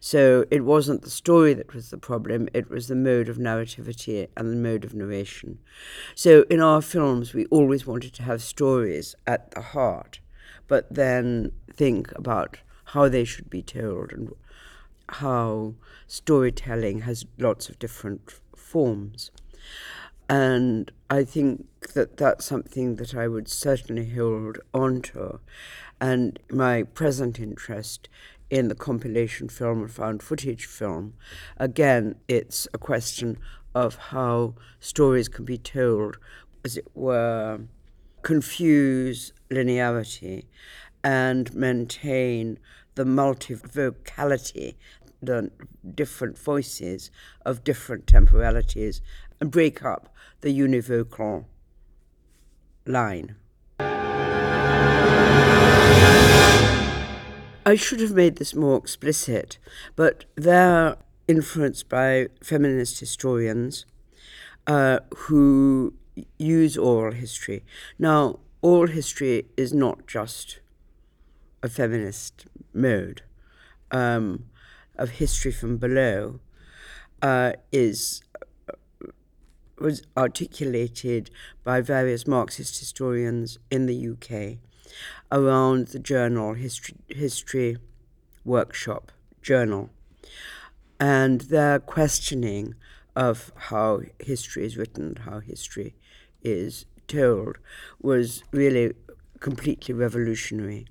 So 0.00 0.46
it 0.50 0.64
wasn't 0.64 1.02
the 1.02 1.10
story 1.10 1.54
that 1.54 1.74
was 1.74 1.90
the 1.90 1.98
problem, 1.98 2.48
it 2.54 2.70
was 2.70 2.88
the 2.88 2.96
mode 2.96 3.28
of 3.28 3.36
narrativity 3.36 4.26
and 4.36 4.50
the 4.50 4.56
mode 4.56 4.84
of 4.84 4.94
narration. 4.94 5.58
So 6.14 6.44
in 6.50 6.60
our 6.60 6.82
films, 6.82 7.32
we 7.32 7.46
always 7.46 7.86
wanted 7.86 8.14
to 8.14 8.22
have 8.24 8.42
stories 8.42 9.14
at 9.26 9.52
the 9.52 9.60
heart, 9.60 10.18
but 10.66 10.92
then 10.92 11.52
think 11.72 12.10
about 12.16 12.58
how 12.86 13.08
they 13.08 13.24
should 13.24 13.48
be 13.48 13.62
told 13.62 14.12
and 14.12 14.32
how 15.14 15.74
storytelling 16.06 17.00
has 17.00 17.26
lots 17.38 17.68
of 17.68 17.78
different 17.78 18.32
forms. 18.56 19.30
And 20.28 20.92
I 21.08 21.24
think 21.24 21.66
that 21.94 22.16
that's 22.16 22.44
something 22.44 22.96
that 22.96 23.14
I 23.14 23.26
would 23.26 23.48
certainly 23.48 24.10
hold 24.10 24.58
on 24.72 25.02
to. 25.02 25.40
And 26.00 26.38
my 26.50 26.84
present 26.84 27.40
interest 27.40 28.08
in 28.48 28.68
the 28.68 28.74
compilation 28.74 29.48
film 29.48 29.82
and 29.82 29.90
found 29.90 30.22
footage 30.22 30.66
film, 30.66 31.14
again, 31.56 32.14
it's 32.28 32.68
a 32.72 32.78
question 32.78 33.38
of 33.74 33.96
how 33.96 34.54
stories 34.78 35.28
can 35.28 35.44
be 35.44 35.58
told, 35.58 36.16
as 36.64 36.76
it 36.76 36.88
were, 36.94 37.60
confuse 38.22 39.32
linearity 39.50 40.44
and 41.02 41.54
maintain 41.54 42.58
the 42.94 43.04
multivocality 43.04 44.74
different 45.94 46.38
voices 46.38 47.10
of 47.44 47.64
different 47.64 48.06
temporalities 48.06 49.02
and 49.40 49.50
break 49.50 49.84
up 49.84 50.14
the 50.40 50.58
univocal 50.58 51.44
line. 52.86 53.36
I 57.66 57.76
should 57.76 58.00
have 58.00 58.12
made 58.12 58.36
this 58.36 58.54
more 58.54 58.78
explicit, 58.78 59.58
but 59.94 60.24
they're 60.34 60.96
influenced 61.28 61.88
by 61.88 62.28
feminist 62.42 63.00
historians 63.00 63.84
uh, 64.66 65.00
who 65.14 65.94
use 66.38 66.76
oral 66.76 67.12
history. 67.12 67.64
Now, 67.98 68.40
oral 68.62 68.88
history 68.88 69.46
is 69.56 69.72
not 69.72 70.06
just 70.06 70.60
a 71.62 71.68
feminist 71.68 72.46
mode. 72.72 73.22
Um, 73.90 74.44
of 75.00 75.10
history 75.12 75.50
from 75.50 75.78
below 75.78 76.38
uh, 77.22 77.52
is 77.72 78.22
was 79.78 80.02
articulated 80.14 81.30
by 81.64 81.80
various 81.80 82.26
Marxist 82.26 82.78
historians 82.78 83.58
in 83.70 83.86
the 83.86 84.08
UK 84.10 84.58
around 85.32 85.88
the 85.88 85.98
journal 85.98 86.52
history, 86.52 86.96
history 87.08 87.78
workshop 88.44 89.10
journal. 89.40 89.88
And 90.98 91.40
their 91.42 91.78
questioning 91.78 92.74
of 93.16 93.52
how 93.56 94.02
history 94.18 94.66
is 94.66 94.76
written, 94.76 95.16
how 95.24 95.40
history 95.40 95.94
is 96.42 96.84
told, 97.08 97.56
was 98.02 98.44
really 98.52 98.92
completely 99.40 99.94
revolutionary 99.94 100.86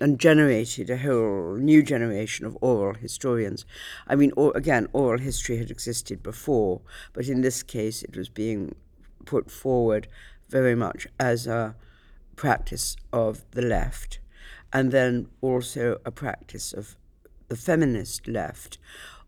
and 0.00 0.18
generated 0.18 0.90
a 0.90 0.98
whole 0.98 1.56
new 1.56 1.82
generation 1.82 2.44
of 2.44 2.58
oral 2.60 2.94
historians. 2.94 3.64
I 4.06 4.16
mean, 4.16 4.32
or, 4.36 4.52
again, 4.54 4.88
oral 4.92 5.18
history 5.18 5.56
had 5.58 5.70
existed 5.70 6.22
before, 6.22 6.82
but 7.12 7.28
in 7.28 7.40
this 7.40 7.62
case 7.62 8.02
it 8.02 8.16
was 8.16 8.28
being 8.28 8.74
put 9.24 9.50
forward 9.50 10.08
very 10.48 10.74
much 10.74 11.06
as 11.18 11.46
a 11.46 11.74
practice 12.36 12.96
of 13.12 13.42
the 13.52 13.62
left, 13.62 14.20
and 14.72 14.92
then 14.92 15.28
also 15.40 15.98
a 16.04 16.10
practice 16.10 16.72
of 16.72 16.96
the 17.48 17.56
feminist 17.56 18.28
left, 18.28 18.78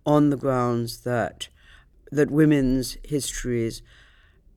on 0.04 0.30
the 0.30 0.36
grounds 0.36 1.00
that 1.00 1.48
that 2.10 2.30
women's 2.30 2.96
histories, 3.04 3.82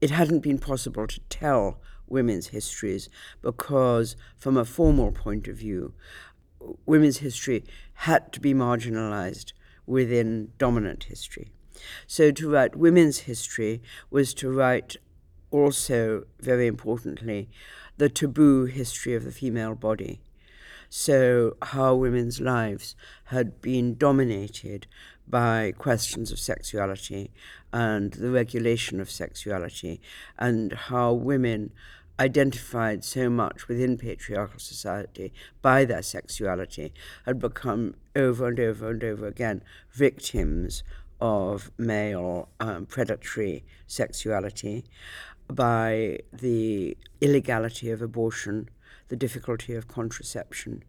it 0.00 0.10
hadn't 0.10 0.40
been 0.40 0.58
possible 0.58 1.06
to 1.06 1.20
tell 1.28 1.80
women's 2.12 2.48
histories 2.48 3.08
because, 3.40 4.14
from 4.36 4.56
a 4.56 4.64
formal 4.64 5.10
point 5.10 5.48
of 5.48 5.56
view, 5.56 5.94
women's 6.86 7.18
history 7.18 7.64
had 7.94 8.32
to 8.32 8.40
be 8.40 8.54
marginalized 8.54 9.52
within 9.86 10.52
dominant 10.58 11.04
history. 11.04 11.50
So, 12.06 12.30
to 12.30 12.50
write 12.50 12.76
women's 12.76 13.20
history 13.20 13.82
was 14.10 14.34
to 14.34 14.50
write 14.50 14.96
also, 15.50 16.24
very 16.40 16.66
importantly, 16.66 17.48
the 17.96 18.08
taboo 18.08 18.66
history 18.66 19.14
of 19.14 19.24
the 19.24 19.32
female 19.32 19.74
body. 19.74 20.20
So, 20.88 21.56
how 21.62 21.94
women's 21.94 22.40
lives 22.40 22.94
had 23.26 23.60
been 23.60 23.96
dominated 23.96 24.86
by 25.26 25.72
questions 25.78 26.30
of 26.30 26.38
sexuality 26.38 27.30
and 27.72 28.12
the 28.12 28.30
regulation 28.30 29.00
of 29.00 29.10
sexuality, 29.10 30.00
and 30.38 30.72
how 30.72 31.12
women 31.12 31.72
identified 32.20 33.04
so 33.04 33.28
much 33.28 33.68
within 33.68 33.96
patriarchal 33.96 34.58
society 34.58 35.32
by 35.60 35.84
their 35.84 36.02
sexuality 36.02 36.92
had 37.26 37.38
become 37.38 37.94
over 38.14 38.48
and 38.48 38.60
over 38.60 38.90
and 38.90 39.02
over 39.02 39.26
again 39.26 39.62
victims 39.90 40.82
of 41.20 41.70
male 41.78 42.48
um, 42.58 42.84
predatory 42.84 43.64
sexuality, 43.86 44.84
by 45.48 46.18
the 46.32 46.96
illegality 47.20 47.90
of 47.90 48.02
abortion, 48.02 48.68
the 49.08 49.16
difficulty 49.16 49.74
of 49.74 49.86
contraception. 49.86 50.82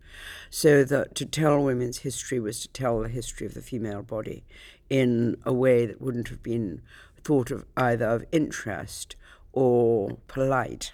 So 0.49 0.83
that 0.85 1.13
to 1.15 1.25
tell 1.25 1.61
women's 1.61 1.99
history 1.99 2.39
was 2.39 2.61
to 2.61 2.67
tell 2.69 3.01
the 3.01 3.09
history 3.09 3.45
of 3.45 3.53
the 3.53 3.61
female 3.61 4.01
body 4.01 4.43
in 4.89 5.37
a 5.45 5.53
way 5.53 5.85
that 5.85 6.01
wouldn't 6.01 6.29
have 6.29 6.41
been 6.41 6.81
thought 7.23 7.51
of 7.51 7.65
either 7.77 8.07
of 8.07 8.25
interest 8.31 9.15
or 9.51 10.17
polite 10.27 10.93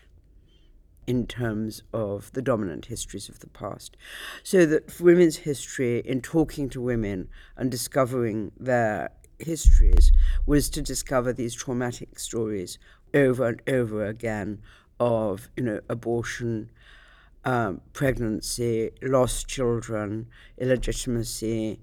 in 1.10 1.26
terms 1.26 1.82
of 1.92 2.32
the 2.34 2.42
dominant 2.42 2.86
histories 2.86 3.30
of 3.30 3.40
the 3.40 3.48
past. 3.48 3.98
So 4.44 4.68
that 4.68 5.02
women's 5.02 5.38
history, 5.38 6.02
in 6.06 6.22
talking 6.22 6.70
to 6.70 6.80
women 6.80 7.30
and 7.58 7.72
discovering 7.72 8.52
their 8.60 9.10
histories, 9.40 10.12
was 10.46 10.70
to 10.70 10.84
discover 10.84 11.34
these 11.34 11.56
traumatic 11.56 12.20
stories 12.20 12.78
over 13.16 13.48
and 13.48 13.62
over 13.68 14.06
again 14.06 14.62
of 15.00 15.50
you 15.58 15.64
know 15.64 15.80
abortion, 15.90 16.70
um, 17.44 17.82
pregnancy, 17.94 18.92
lost 19.02 19.48
children, 19.48 20.28
illegitimacy, 20.60 21.80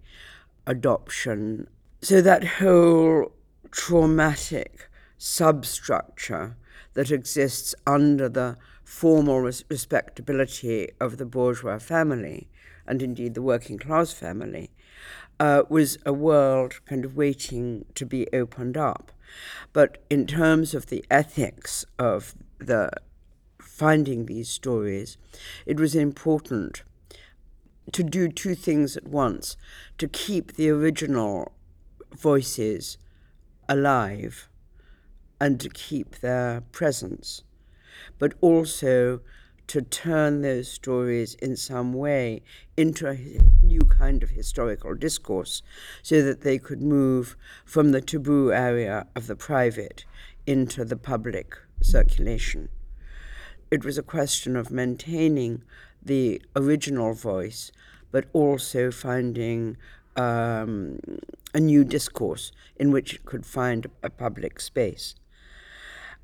adoption. 0.68 1.66
So 2.00 2.20
that 2.20 2.44
whole 2.44 3.32
traumatic 3.72 4.88
substructure 5.18 6.56
that 6.94 7.10
exists 7.10 7.74
under 7.88 8.28
the 8.28 8.56
formal 8.86 9.40
res- 9.40 9.64
respectability 9.68 10.88
of 11.00 11.18
the 11.18 11.26
bourgeois 11.26 11.78
family, 11.78 12.48
and 12.86 13.02
indeed 13.02 13.34
the 13.34 13.42
working 13.42 13.78
class 13.78 14.12
family, 14.12 14.70
uh, 15.40 15.64
was 15.68 15.98
a 16.06 16.12
world 16.12 16.80
kind 16.86 17.04
of 17.04 17.16
waiting 17.16 17.84
to 17.96 18.06
be 18.06 18.26
opened 18.32 18.76
up. 18.76 19.10
But 19.72 19.98
in 20.08 20.26
terms 20.26 20.72
of 20.72 20.86
the 20.86 21.04
ethics 21.10 21.84
of 21.98 22.34
the 22.58 22.90
finding 23.60 24.26
these 24.26 24.48
stories, 24.48 25.18
it 25.66 25.80
was 25.80 25.96
important 25.96 26.84
to 27.92 28.04
do 28.04 28.28
two 28.28 28.54
things 28.54 28.96
at 28.96 29.06
once 29.06 29.56
to 29.98 30.06
keep 30.08 30.54
the 30.54 30.70
original 30.70 31.52
voices 32.12 32.98
alive 33.68 34.48
and 35.40 35.60
to 35.60 35.68
keep 35.68 36.20
their 36.20 36.62
presence, 36.72 37.42
but 38.18 38.34
also 38.40 39.20
to 39.66 39.82
turn 39.82 40.42
those 40.42 40.70
stories 40.70 41.34
in 41.34 41.56
some 41.56 41.92
way 41.92 42.42
into 42.76 43.08
a 43.08 43.16
new 43.64 43.80
kind 43.80 44.22
of 44.22 44.30
historical 44.30 44.94
discourse 44.94 45.62
so 46.02 46.22
that 46.22 46.42
they 46.42 46.58
could 46.58 46.80
move 46.80 47.36
from 47.64 47.90
the 47.90 48.00
taboo 48.00 48.52
area 48.52 49.06
of 49.16 49.26
the 49.26 49.34
private 49.34 50.04
into 50.46 50.84
the 50.84 50.96
public 50.96 51.56
circulation. 51.82 52.68
It 53.70 53.84
was 53.84 53.98
a 53.98 54.02
question 54.02 54.54
of 54.54 54.70
maintaining 54.70 55.64
the 56.00 56.40
original 56.54 57.14
voice, 57.14 57.72
but 58.12 58.26
also 58.32 58.92
finding 58.92 59.76
um, 60.14 61.00
a 61.52 61.58
new 61.58 61.84
discourse 61.84 62.52
in 62.76 62.92
which 62.92 63.14
it 63.14 63.24
could 63.24 63.44
find 63.44 63.88
a 64.02 64.10
public 64.10 64.60
space. 64.60 65.16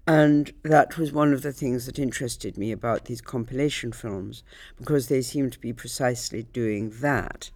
And 0.07 0.53
that 0.63 0.99
was 0.99 1.13
one 1.13 1.33
of 1.33 1.43
the 1.43 1.53
things 1.53 1.87
that 1.87 1.99
interested 1.99 2.59
me 2.59 2.73
about 2.73 3.05
these 3.05 3.21
compilation 3.21 3.93
films, 3.93 4.43
because 4.77 5.09
they 5.09 5.23
seem 5.23 5.51
to 5.51 5.59
be 5.61 5.73
precisely 5.73 6.43
doing 6.43 6.91
that. 7.01 7.51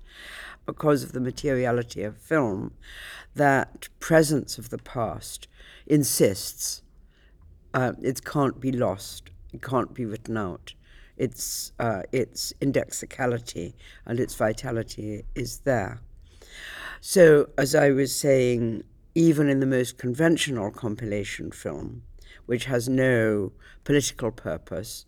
Because 0.65 1.03
of 1.03 1.13
the 1.13 1.21
materiality 1.21 2.03
of 2.03 2.17
film, 2.17 2.75
that 3.35 3.89
presence 4.01 4.59
of 4.59 4.71
the 4.71 4.79
past 4.79 5.49
insists 5.87 6.83
uh, 7.77 7.93
it 8.03 8.25
can't 8.25 8.59
be 8.59 8.73
lost, 8.73 9.31
it 9.53 9.61
can't 9.61 9.93
be 9.93 10.07
written 10.07 10.39
out. 10.39 10.73
Its, 11.19 11.73
uh, 11.79 12.03
its 12.11 12.55
indexicality 12.61 13.75
and 14.07 14.19
its 14.19 14.35
vitality 14.35 15.25
is 15.35 15.59
there. 15.61 16.01
So, 17.03 17.51
as 17.59 17.75
I 17.75 17.91
was 17.91 18.15
saying, 18.15 18.85
even 19.15 19.49
in 19.49 19.61
the 19.61 19.67
most 19.67 19.99
conventional 19.99 20.71
compilation 20.71 21.51
film, 21.51 22.03
which 22.47 22.65
has 22.65 22.89
no 22.89 23.53
political 23.85 24.31
purpose, 24.31 25.07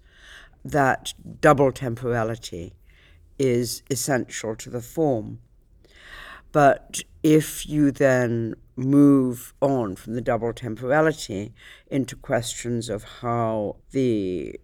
that 0.64 1.14
double 1.40 1.72
temporality 1.72 2.74
is 3.38 3.82
essential 3.90 4.54
to 4.56 4.70
the 4.70 4.82
form. 4.82 5.38
But 6.50 7.02
if 7.22 7.66
you 7.68 7.90
then 7.90 8.54
move 8.76 9.52
on 9.60 9.96
from 9.96 10.14
the 10.14 10.20
double 10.20 10.52
temporality 10.52 11.52
into 11.88 12.16
questions 12.16 12.88
of 12.88 13.04
how 13.20 13.76
the 13.90 14.58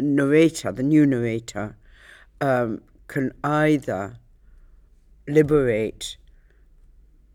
narrator, 0.00 0.72
the 0.72 0.82
new 0.82 1.04
narrator, 1.06 1.76
um, 2.40 2.80
can 3.08 3.32
either 3.44 4.18
liberate 5.28 6.16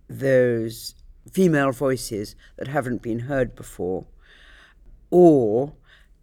those 0.08 0.96
female 1.32 1.72
voices 1.72 2.36
that 2.58 2.68
haven't 2.68 3.02
been 3.02 3.20
heard 3.20 3.56
before 3.56 4.06
or 5.12 5.74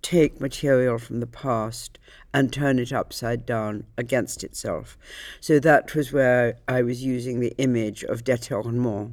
take 0.02 0.40
material 0.40 0.98
from 0.98 1.20
the 1.20 1.26
past 1.26 1.98
and 2.32 2.52
turn 2.52 2.78
it 2.78 2.92
upside 2.92 3.44
down 3.44 3.84
against 3.96 4.44
itself. 4.44 4.96
So 5.40 5.58
that 5.60 5.94
was 5.94 6.12
where 6.12 6.58
I 6.66 6.82
was 6.82 7.04
using 7.04 7.40
the 7.40 7.54
image 7.58 8.04
of 8.04 8.24
détournement, 8.24 9.12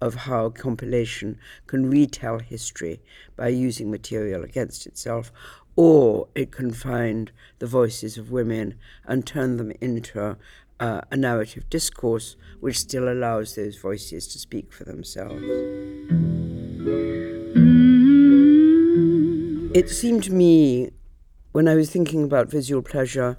of 0.00 0.14
how 0.14 0.50
compilation 0.50 1.38
can 1.66 1.90
retell 1.90 2.38
history 2.38 3.00
by 3.36 3.48
using 3.48 3.90
material 3.90 4.44
against 4.44 4.86
itself, 4.86 5.32
or 5.76 6.28
it 6.34 6.50
can 6.50 6.72
find 6.72 7.30
the 7.58 7.66
voices 7.66 8.16
of 8.16 8.30
women 8.30 8.74
and 9.04 9.26
turn 9.26 9.56
them 9.56 9.72
into 9.80 10.36
uh, 10.80 11.00
a 11.10 11.16
narrative 11.16 11.68
discourse 11.68 12.36
which 12.60 12.78
still 12.78 13.08
allows 13.08 13.54
those 13.56 13.76
voices 13.76 14.26
to 14.28 14.38
speak 14.38 14.72
for 14.72 14.84
themselves. 14.84 15.42
It 19.74 19.90
seemed 19.90 20.24
to 20.24 20.32
me, 20.32 20.90
when 21.52 21.68
I 21.68 21.74
was 21.74 21.90
thinking 21.90 22.24
about 22.24 22.50
visual 22.50 22.80
pleasure 22.80 23.36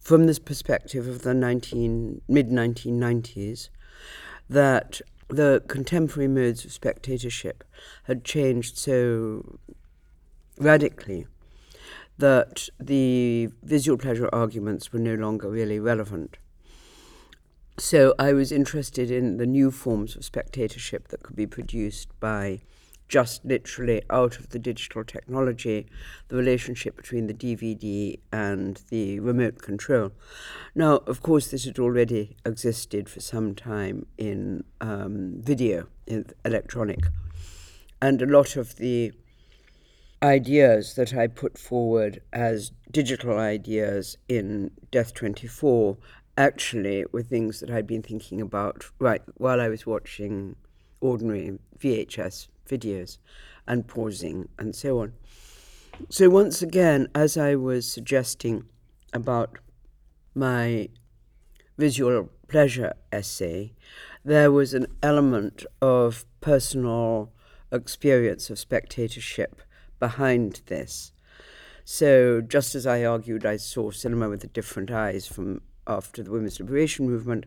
from 0.00 0.26
this 0.26 0.40
perspective 0.40 1.06
of 1.06 1.22
the 1.22 1.34
19, 1.34 2.20
mid 2.28 2.48
1990s, 2.50 3.68
that 4.50 5.00
the 5.28 5.62
contemporary 5.68 6.26
modes 6.26 6.64
of 6.64 6.72
spectatorship 6.72 7.62
had 8.04 8.24
changed 8.24 8.76
so 8.76 9.58
radically 10.58 11.26
that 12.18 12.68
the 12.80 13.48
visual 13.62 13.96
pleasure 13.96 14.28
arguments 14.32 14.92
were 14.92 14.98
no 14.98 15.14
longer 15.14 15.48
really 15.48 15.78
relevant. 15.78 16.38
So 17.78 18.14
I 18.18 18.32
was 18.32 18.50
interested 18.50 19.12
in 19.12 19.36
the 19.36 19.46
new 19.46 19.70
forms 19.70 20.16
of 20.16 20.24
spectatorship 20.24 21.08
that 21.08 21.22
could 21.22 21.36
be 21.36 21.46
produced 21.46 22.08
by 22.18 22.62
just 23.12 23.44
literally 23.44 24.00
out 24.08 24.38
of 24.38 24.48
the 24.48 24.58
digital 24.58 25.04
technology, 25.04 25.86
the 26.28 26.34
relationship 26.34 26.96
between 26.96 27.26
the 27.26 27.34
DVD 27.34 28.18
and 28.32 28.80
the 28.88 29.20
remote 29.20 29.60
control. 29.60 30.12
Now, 30.74 30.96
of 31.06 31.22
course, 31.22 31.48
this 31.48 31.66
had 31.66 31.78
already 31.78 32.38
existed 32.46 33.10
for 33.10 33.20
some 33.20 33.54
time 33.54 34.06
in 34.16 34.64
um, 34.80 35.34
video, 35.42 35.88
in 36.06 36.24
electronic. 36.42 37.00
And 38.00 38.22
a 38.22 38.26
lot 38.26 38.56
of 38.56 38.76
the 38.76 39.12
ideas 40.22 40.94
that 40.94 41.12
I 41.12 41.26
put 41.26 41.58
forward 41.58 42.22
as 42.32 42.72
digital 42.90 43.38
ideas 43.38 44.16
in 44.26 44.70
Death 44.90 45.12
24 45.12 45.98
actually 46.38 47.04
were 47.12 47.22
things 47.22 47.60
that 47.60 47.70
I'd 47.70 47.86
been 47.86 48.02
thinking 48.02 48.40
about 48.40 48.86
right 48.98 49.20
while 49.36 49.60
I 49.60 49.68
was 49.68 49.84
watching 49.84 50.56
ordinary 51.02 51.58
VHS 51.78 52.48
videos 52.68 53.18
and 53.66 53.86
pausing 53.86 54.48
and 54.58 54.74
so 54.74 55.00
on. 55.00 55.12
So, 56.08 56.30
once 56.30 56.62
again, 56.62 57.08
as 57.14 57.36
I 57.36 57.54
was 57.54 57.90
suggesting 57.90 58.64
about 59.12 59.58
my 60.34 60.88
visual 61.76 62.30
pleasure 62.48 62.94
essay, 63.12 63.72
there 64.24 64.50
was 64.50 64.74
an 64.74 64.86
element 65.02 65.64
of 65.80 66.24
personal 66.40 67.32
experience 67.70 68.50
of 68.50 68.58
spectatorship 68.58 69.62
behind 69.98 70.62
this. 70.66 71.12
So, 71.84 72.40
just 72.40 72.74
as 72.74 72.86
I 72.86 73.04
argued, 73.04 73.44
I 73.44 73.56
saw 73.56 73.90
cinema 73.90 74.28
with 74.28 74.44
a 74.44 74.48
different 74.48 74.90
eyes 74.90 75.26
from 75.26 75.60
after 75.86 76.22
the 76.22 76.30
women's 76.30 76.60
liberation 76.60 77.08
movement, 77.08 77.46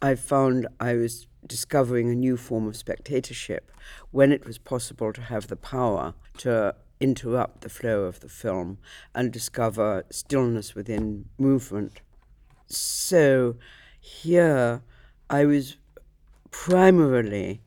I 0.00 0.14
found 0.14 0.66
I 0.78 0.94
was 0.94 1.26
discovering 1.46 2.10
a 2.10 2.14
new 2.14 2.36
form 2.36 2.68
of 2.68 2.76
spectatorship 2.76 3.72
when 4.10 4.32
it 4.32 4.46
was 4.46 4.58
possible 4.58 5.12
to 5.12 5.22
have 5.22 5.48
the 5.48 5.56
power 5.56 6.14
to 6.38 6.74
interrupt 7.00 7.62
the 7.62 7.68
flow 7.68 8.02
of 8.02 8.20
the 8.20 8.28
film 8.28 8.78
and 9.14 9.32
discover 9.32 10.04
stillness 10.10 10.74
within 10.74 11.28
movement. 11.36 12.00
So 12.66 13.56
here 13.98 14.82
I 15.28 15.44
was 15.44 15.76
primarily 16.52 17.62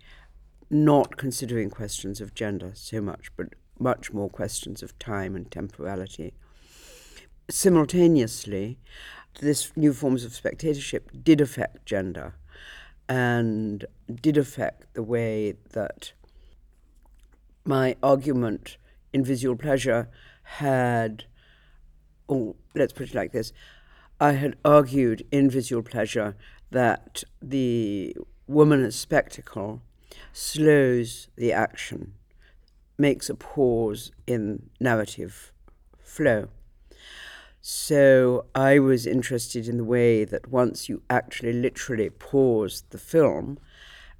not 0.69 1.17
considering 1.17 1.69
questions 1.69 2.21
of 2.21 2.33
gender 2.33 2.71
so 2.73 3.01
much, 3.01 3.29
but 3.35 3.47
much 3.77 4.13
more 4.13 4.29
questions 4.29 4.81
of 4.81 4.97
time 4.99 5.35
and 5.35 5.51
temporality. 5.51 6.33
Simultaneously, 7.49 8.79
this 9.39 9.71
new 9.75 9.93
forms 9.93 10.23
of 10.23 10.33
spectatorship 10.33 11.11
did 11.23 11.41
affect 11.41 11.85
gender 11.85 12.35
and 13.07 13.85
did 14.21 14.37
affect 14.37 14.93
the 14.93 15.03
way 15.03 15.55
that 15.71 16.13
my 17.63 17.95
argument 18.01 18.77
in 19.13 19.23
visual 19.23 19.55
pleasure 19.55 20.09
had, 20.43 21.25
oh, 22.29 22.55
let's 22.75 22.93
put 22.93 23.09
it 23.09 23.15
like 23.15 23.31
this 23.31 23.51
I 24.19 24.33
had 24.33 24.55
argued 24.63 25.25
in 25.31 25.49
visual 25.49 25.83
pleasure 25.83 26.35
that 26.71 27.23
the 27.41 28.15
woman 28.47 28.83
as 28.83 28.95
spectacle 28.95 29.81
slows 30.31 31.27
the 31.35 31.51
action, 31.51 32.13
makes 32.97 33.29
a 33.29 33.35
pause 33.35 34.11
in 34.25 34.69
narrative 34.79 35.51
flow. 35.99 36.47
So 37.67 38.45
I 38.53 38.77
was 38.77 39.07
interested 39.07 39.67
in 39.67 39.77
the 39.77 39.83
way 39.83 40.23
that 40.23 40.51
once 40.51 40.87
you 40.87 41.01
actually 41.09 41.51
literally 41.51 42.11
paused 42.11 42.91
the 42.91 42.99
film 42.99 43.57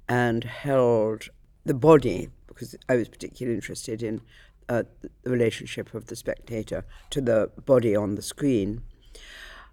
and 0.08 0.42
held 0.42 1.28
the 1.64 1.72
body, 1.72 2.30
because 2.48 2.74
I 2.88 2.96
was 2.96 3.08
particularly 3.08 3.54
interested 3.54 4.02
in 4.02 4.20
uh, 4.68 4.82
the 5.22 5.30
relationship 5.30 5.94
of 5.94 6.06
the 6.06 6.16
spectator 6.16 6.84
to 7.10 7.20
the 7.20 7.52
body 7.64 7.94
on 7.94 8.16
the 8.16 8.20
screen, 8.20 8.82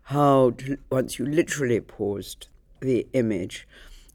how 0.04 0.52
to, 0.52 0.78
once 0.92 1.18
you 1.18 1.26
literally 1.26 1.82
paused 1.82 2.50
the 2.80 3.08
image, 3.14 3.68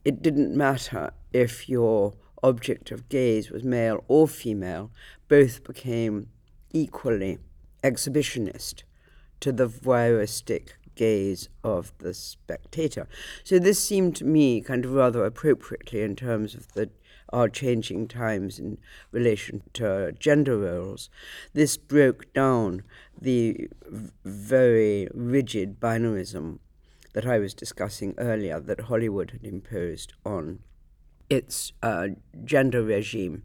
it 0.05 0.23
didn't 0.23 0.57
matter 0.57 1.11
if 1.33 1.69
your 1.69 2.15
object 2.45 2.93
of 2.93 3.09
gaze 3.09 3.51
was 3.51 3.65
male 3.65 4.05
or 4.07 4.29
female, 4.29 4.93
both 5.27 5.65
became 5.65 6.29
equally 6.73 7.39
exhibitionist 7.83 8.85
to 9.41 9.53
the 9.53 9.69
voyeuristic 9.69 10.71
gaze 10.95 11.49
of 11.63 11.93
the 11.99 12.13
spectator. 12.13 13.07
So 13.45 13.59
this 13.59 13.83
seemed 13.83 14.17
to 14.17 14.25
me 14.25 14.61
kind 14.61 14.85
of 14.85 14.93
rather 14.93 15.25
appropriately 15.25 16.03
in 16.03 16.17
terms 16.17 16.55
of 16.55 16.73
the 16.73 16.91
our 17.33 17.49
changing 17.49 18.09
times 18.09 18.59
in 18.59 18.79
relation 19.13 19.63
to 19.75 20.13
gender 20.19 20.57
roles. 20.59 21.11
This 21.53 21.77
broke 21.77 22.33
down 22.33 22.83
the 23.21 23.69
very 24.25 25.09
rigid 25.13 25.79
binarism 25.81 26.59
that 27.13 27.27
I 27.27 27.39
was 27.39 27.55
discussing 27.55 28.15
earlier 28.19 28.61
that 28.61 28.83
Hollywood 28.83 29.33
had 29.33 29.45
imposed 29.45 30.15
on 30.25 30.61
its 31.29 31.73
uh, 31.83 32.09
gender 32.45 32.83
regime. 32.83 33.43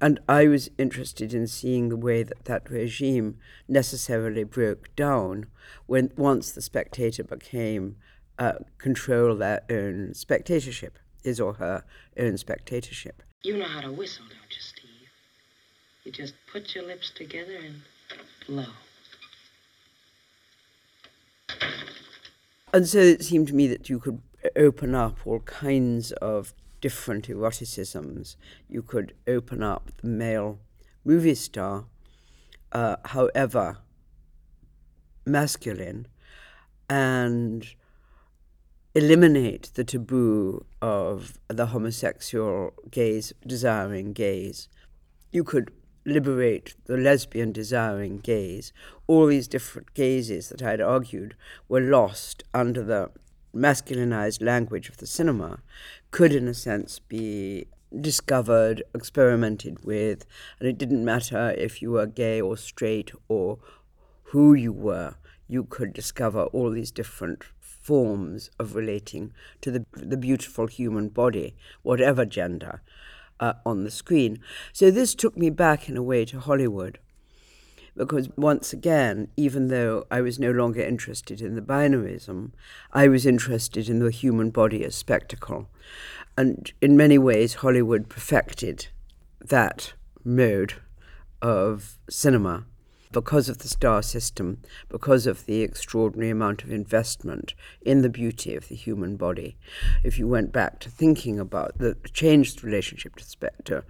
And 0.00 0.18
I 0.28 0.46
was 0.48 0.70
interested 0.78 1.34
in 1.34 1.46
seeing 1.46 1.90
the 1.90 1.96
way 1.96 2.22
that 2.22 2.46
that 2.46 2.70
regime 2.70 3.36
necessarily 3.68 4.44
broke 4.44 4.94
down 4.96 5.46
when 5.86 6.10
once 6.16 6.52
the 6.52 6.62
spectator 6.62 7.22
became 7.22 7.96
uh, 8.38 8.54
control 8.78 9.36
their 9.36 9.60
own 9.68 10.14
spectatorship, 10.14 10.98
his 11.22 11.38
or 11.38 11.54
her 11.54 11.84
own 12.18 12.38
spectatorship. 12.38 13.22
You 13.42 13.58
know 13.58 13.66
how 13.66 13.82
to 13.82 13.92
whistle, 13.92 14.24
don't 14.24 14.50
you, 14.50 14.60
Steve? 14.60 15.08
You 16.04 16.12
just 16.12 16.34
put 16.50 16.74
your 16.74 16.84
lips 16.84 17.10
together 17.10 17.58
and 17.62 17.82
blow. 18.46 18.72
And 22.72 22.88
so 22.88 22.98
it 22.98 23.24
seemed 23.24 23.48
to 23.48 23.54
me 23.54 23.66
that 23.66 23.90
you 23.90 23.98
could 23.98 24.22
open 24.56 24.94
up 24.94 25.26
all 25.26 25.40
kinds 25.40 26.12
of 26.12 26.54
different 26.80 27.28
eroticisms. 27.28 28.36
You 28.68 28.82
could 28.82 29.14
open 29.26 29.62
up 29.62 29.90
the 30.00 30.08
male 30.08 30.58
movie 31.04 31.34
star, 31.34 31.86
uh, 32.72 32.96
however 33.04 33.78
masculine, 35.26 36.06
and 36.88 37.66
eliminate 38.94 39.70
the 39.74 39.84
taboo 39.84 40.64
of 40.82 41.38
the 41.48 41.66
homosexual 41.66 42.72
gaze, 42.90 43.32
desiring 43.46 44.12
gaze. 44.12 44.68
You 45.30 45.44
could 45.44 45.70
liberate 46.04 46.74
the 46.86 46.96
lesbian 46.96 47.52
desiring 47.52 48.18
gaze. 48.18 48.72
All 49.06 49.26
these 49.26 49.46
different 49.46 49.94
gazes 49.94 50.48
that 50.48 50.62
I'd 50.62 50.80
argued 50.80 51.36
were 51.68 51.80
lost 51.80 52.42
under 52.52 52.82
the 52.82 53.10
masculinized 53.54 54.42
language 54.42 54.88
of 54.88 54.98
the 54.98 55.06
cinema 55.06 55.60
could, 56.10 56.32
in 56.32 56.48
a 56.48 56.54
sense, 56.54 56.98
be 56.98 57.66
discovered, 57.98 58.82
experimented 58.94 59.84
with, 59.84 60.24
and 60.58 60.68
it 60.68 60.78
didn't 60.78 61.04
matter 61.04 61.54
if 61.56 61.82
you 61.82 61.92
were 61.92 62.06
gay 62.06 62.40
or 62.40 62.56
straight 62.56 63.10
or 63.28 63.58
who 64.24 64.54
you 64.54 64.72
were, 64.72 65.16
you 65.48 65.64
could 65.64 65.92
discover 65.92 66.44
all 66.44 66.70
these 66.70 66.92
different 66.92 67.42
forms 67.58 68.50
of 68.58 68.76
relating 68.76 69.32
to 69.60 69.70
the, 69.70 69.84
the 69.92 70.16
beautiful 70.16 70.68
human 70.68 71.08
body, 71.08 71.56
whatever 71.82 72.24
gender, 72.24 72.82
uh, 73.40 73.54
on 73.66 73.82
the 73.82 73.90
screen. 73.90 74.38
So 74.72 74.90
this 74.90 75.14
took 75.14 75.36
me 75.36 75.50
back 75.50 75.88
in 75.88 75.96
a 75.96 76.02
way 76.02 76.24
to 76.26 76.38
Hollywood 76.38 76.98
because 77.96 78.28
once 78.36 78.72
again, 78.72 79.28
even 79.36 79.68
though 79.68 80.06
I 80.10 80.20
was 80.20 80.38
no 80.38 80.50
longer 80.50 80.82
interested 80.82 81.40
in 81.40 81.54
the 81.54 81.60
binarism, 81.60 82.52
I 82.92 83.08
was 83.08 83.26
interested 83.26 83.88
in 83.88 83.98
the 83.98 84.10
human 84.10 84.50
body 84.50 84.84
as 84.84 84.94
spectacle. 84.94 85.68
And 86.36 86.72
in 86.80 86.96
many 86.96 87.18
ways, 87.18 87.54
Hollywood 87.54 88.08
perfected 88.08 88.88
that 89.40 89.94
mode 90.24 90.74
of 91.42 91.98
cinema 92.08 92.64
because 93.12 93.48
of 93.48 93.58
the 93.58 93.68
star 93.68 94.02
system, 94.02 94.58
because 94.88 95.26
of 95.26 95.46
the 95.46 95.62
extraordinary 95.62 96.30
amount 96.30 96.62
of 96.62 96.70
investment 96.70 97.54
in 97.82 98.02
the 98.02 98.08
beauty 98.08 98.54
of 98.54 98.68
the 98.68 98.74
human 98.74 99.16
body. 99.16 99.56
If 100.04 100.18
you 100.18 100.28
went 100.28 100.52
back 100.52 100.78
to 100.80 100.90
thinking 100.90 101.38
about 101.38 101.78
the 101.78 101.96
changed 102.12 102.62
relationship 102.62 103.16
to, 103.16 103.24
spe- 103.24 103.64
to 103.64 103.84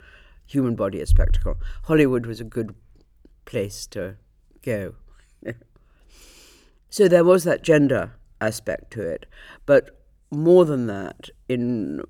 human 0.46 0.74
body 0.74 1.00
as 1.00 1.10
spectacle, 1.10 1.56
Hollywood 1.84 2.24
was 2.24 2.40
a 2.40 2.44
good 2.44 2.74
place 3.50 3.86
to 3.88 4.16
go. 4.62 4.94
so 6.88 7.08
there 7.08 7.24
was 7.24 7.44
that 7.44 7.62
gender 7.62 8.12
aspect 8.40 8.92
to 8.92 9.02
it, 9.02 9.26
but 9.66 10.00
more 10.30 10.64
than 10.64 10.86
that, 10.86 11.28
in 11.48 12.02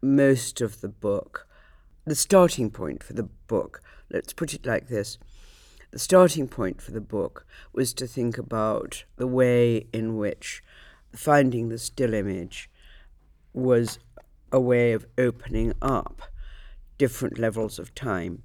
most 0.00 0.60
of 0.60 0.80
the 0.80 0.88
book, 0.88 1.48
the 2.04 2.14
starting 2.14 2.70
point 2.70 3.02
for 3.02 3.12
the 3.12 3.28
book, 3.48 3.82
let's 4.10 4.32
put 4.32 4.54
it 4.54 4.64
like 4.64 4.88
this 4.88 5.18
the 5.90 5.98
starting 5.98 6.48
point 6.48 6.82
for 6.82 6.90
the 6.90 7.00
book 7.00 7.46
was 7.72 7.94
to 7.94 8.06
think 8.06 8.36
about 8.36 9.04
the 9.16 9.26
way 9.26 9.86
in 9.92 10.16
which 10.16 10.62
finding 11.14 11.68
the 11.68 11.78
still 11.78 12.12
image 12.12 12.70
was 13.54 13.98
a 14.52 14.60
way 14.60 14.92
of 14.92 15.06
opening 15.16 15.72
up 15.80 16.22
different 16.98 17.38
levels 17.38 17.78
of 17.78 17.94
time. 17.94 18.42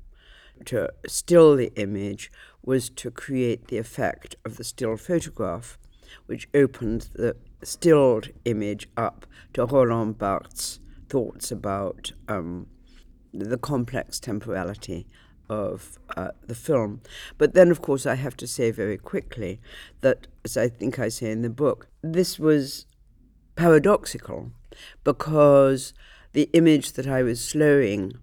To 0.65 0.89
still 1.07 1.55
the 1.55 1.73
image 1.75 2.31
was 2.63 2.89
to 2.89 3.11
create 3.11 3.67
the 3.67 3.77
effect 3.77 4.35
of 4.45 4.57
the 4.57 4.63
still 4.63 4.95
photograph, 4.97 5.77
which 6.25 6.47
opened 6.53 7.09
the 7.13 7.35
stilled 7.63 8.29
image 8.45 8.87
up 8.95 9.25
to 9.53 9.65
Roland 9.65 10.17
Barthes' 10.17 10.79
thoughts 11.09 11.51
about 11.51 12.11
um, 12.27 12.67
the 13.33 13.57
complex 13.57 14.19
temporality 14.19 15.07
of 15.49 15.99
uh, 16.15 16.29
the 16.45 16.55
film. 16.55 17.01
But 17.37 17.53
then, 17.53 17.69
of 17.69 17.81
course, 17.81 18.05
I 18.05 18.15
have 18.15 18.37
to 18.37 18.47
say 18.47 18.71
very 18.71 18.97
quickly 18.97 19.59
that, 20.01 20.27
as 20.45 20.57
I 20.57 20.69
think 20.69 20.99
I 20.99 21.09
say 21.09 21.31
in 21.31 21.41
the 21.41 21.49
book, 21.49 21.87
this 22.01 22.39
was 22.39 22.85
paradoxical 23.55 24.51
because 25.03 25.93
the 26.31 26.49
image 26.53 26.93
that 26.93 27.07
I 27.07 27.21
was 27.21 27.43
slowing 27.43 28.13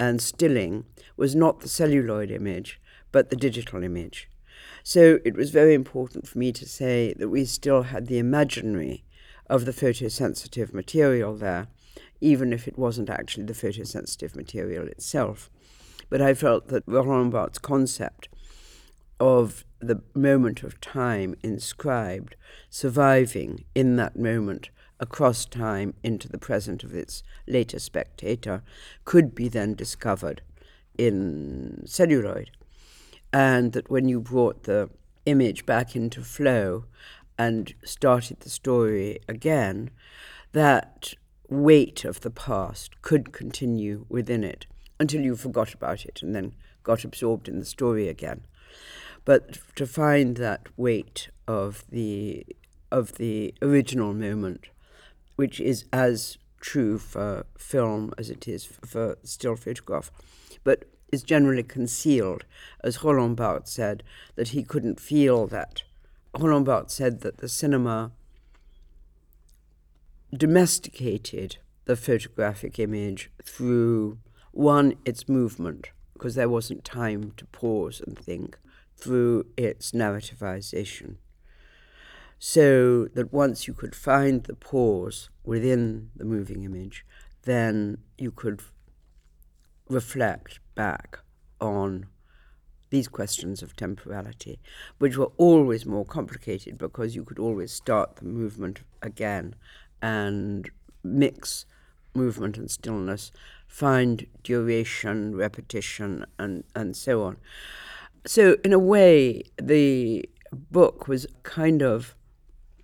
and 0.00 0.22
stilling 0.22 0.84
was 1.18 1.34
not 1.34 1.60
the 1.60 1.68
celluloid 1.68 2.30
image, 2.30 2.80
but 3.12 3.28
the 3.28 3.36
digital 3.36 3.82
image. 3.82 4.30
So 4.82 5.18
it 5.24 5.34
was 5.34 5.50
very 5.50 5.74
important 5.74 6.26
for 6.26 6.38
me 6.38 6.52
to 6.52 6.66
say 6.66 7.12
that 7.18 7.28
we 7.28 7.44
still 7.44 7.82
had 7.82 8.06
the 8.06 8.18
imaginary 8.18 9.04
of 9.50 9.64
the 9.64 9.72
photosensitive 9.72 10.72
material 10.72 11.34
there, 11.34 11.68
even 12.20 12.52
if 12.52 12.68
it 12.68 12.78
wasn't 12.78 13.10
actually 13.10 13.44
the 13.44 13.52
photosensitive 13.52 14.36
material 14.36 14.86
itself. 14.86 15.50
But 16.08 16.22
I 16.22 16.34
felt 16.34 16.68
that 16.68 16.84
Roland 16.86 17.32
Barthes' 17.32 17.58
concept 17.58 18.28
of 19.20 19.64
the 19.80 20.02
moment 20.14 20.62
of 20.62 20.80
time 20.80 21.34
inscribed, 21.42 22.36
surviving 22.70 23.64
in 23.74 23.96
that 23.96 24.16
moment 24.16 24.70
across 25.00 25.44
time 25.44 25.94
into 26.02 26.28
the 26.28 26.38
present 26.38 26.82
of 26.84 26.94
its 26.94 27.22
later 27.46 27.78
spectator, 27.78 28.62
could 29.04 29.34
be 29.34 29.48
then 29.48 29.74
discovered 29.74 30.42
in 30.98 31.84
celluloid. 31.86 32.50
And 33.32 33.72
that 33.72 33.90
when 33.90 34.08
you 34.08 34.20
brought 34.20 34.64
the 34.64 34.90
image 35.24 35.64
back 35.64 35.94
into 35.94 36.22
flow 36.22 36.84
and 37.38 37.72
started 37.84 38.40
the 38.40 38.50
story 38.50 39.20
again, 39.28 39.90
that 40.52 41.14
weight 41.48 42.04
of 42.04 42.20
the 42.20 42.30
past 42.30 43.00
could 43.00 43.32
continue 43.32 44.04
within 44.08 44.44
it 44.44 44.66
until 45.00 45.22
you 45.22 45.36
forgot 45.36 45.72
about 45.72 46.04
it 46.04 46.20
and 46.22 46.34
then 46.34 46.54
got 46.82 47.04
absorbed 47.04 47.48
in 47.48 47.58
the 47.58 47.64
story 47.64 48.08
again. 48.08 48.42
But 49.24 49.58
to 49.76 49.86
find 49.86 50.36
that 50.38 50.68
weight 50.76 51.28
of 51.46 51.84
the 51.90 52.46
of 52.90 53.16
the 53.16 53.54
original 53.60 54.14
moment, 54.14 54.68
which 55.36 55.60
is 55.60 55.84
as 55.92 56.38
true 56.60 56.98
for 56.98 57.46
film 57.56 58.12
as 58.18 58.30
it 58.30 58.48
is 58.48 58.64
for 58.64 59.18
still 59.22 59.56
photograph, 59.56 60.10
but 60.64 60.84
is 61.10 61.22
generally 61.22 61.62
concealed, 61.62 62.44
as 62.84 63.02
Roland 63.02 63.36
Barthes 63.36 63.70
said 63.70 64.02
that 64.36 64.48
he 64.48 64.62
couldn't 64.62 65.00
feel 65.00 65.46
that. 65.46 65.82
Roland 66.38 66.66
Barthes 66.66 66.92
said 66.92 67.20
that 67.20 67.38
the 67.38 67.48
cinema 67.48 68.12
domesticated 70.36 71.56
the 71.86 71.96
photographic 71.96 72.78
image 72.78 73.30
through 73.42 74.18
one, 74.52 74.94
its 75.04 75.28
movement, 75.28 75.90
because 76.12 76.34
there 76.34 76.48
wasn't 76.48 76.84
time 76.84 77.32
to 77.36 77.46
pause 77.46 78.02
and 78.06 78.18
think, 78.18 78.58
through 78.96 79.46
its 79.56 79.92
narrativization. 79.92 81.16
So 82.38 83.06
that 83.14 83.32
once 83.32 83.66
you 83.66 83.74
could 83.74 83.94
find 83.94 84.44
the 84.44 84.54
pause 84.54 85.30
within 85.44 86.10
the 86.14 86.24
moving 86.24 86.62
image, 86.64 87.04
then 87.42 87.98
you 88.16 88.30
could 88.30 88.62
reflect 89.88 90.60
back 90.74 91.18
on 91.60 92.06
these 92.90 93.08
questions 93.08 93.62
of 93.62 93.76
temporality, 93.76 94.60
which 94.98 95.16
were 95.16 95.32
always 95.36 95.84
more 95.84 96.04
complicated 96.04 96.78
because 96.78 97.14
you 97.14 97.24
could 97.24 97.38
always 97.38 97.72
start 97.72 98.16
the 98.16 98.24
movement 98.24 98.80
again 99.02 99.54
and 100.00 100.70
mix 101.02 101.66
movement 102.14 102.56
and 102.56 102.70
stillness 102.70 103.30
find 103.68 104.26
duration, 104.42 105.36
repetition, 105.36 106.24
and, 106.38 106.64
and 106.74 106.96
so 106.96 107.22
on. 107.22 107.36
So, 108.26 108.56
in 108.64 108.72
a 108.72 108.78
way, 108.78 109.42
the 109.60 110.28
book 110.52 111.06
was 111.06 111.26
kind 111.42 111.82
of 111.82 112.16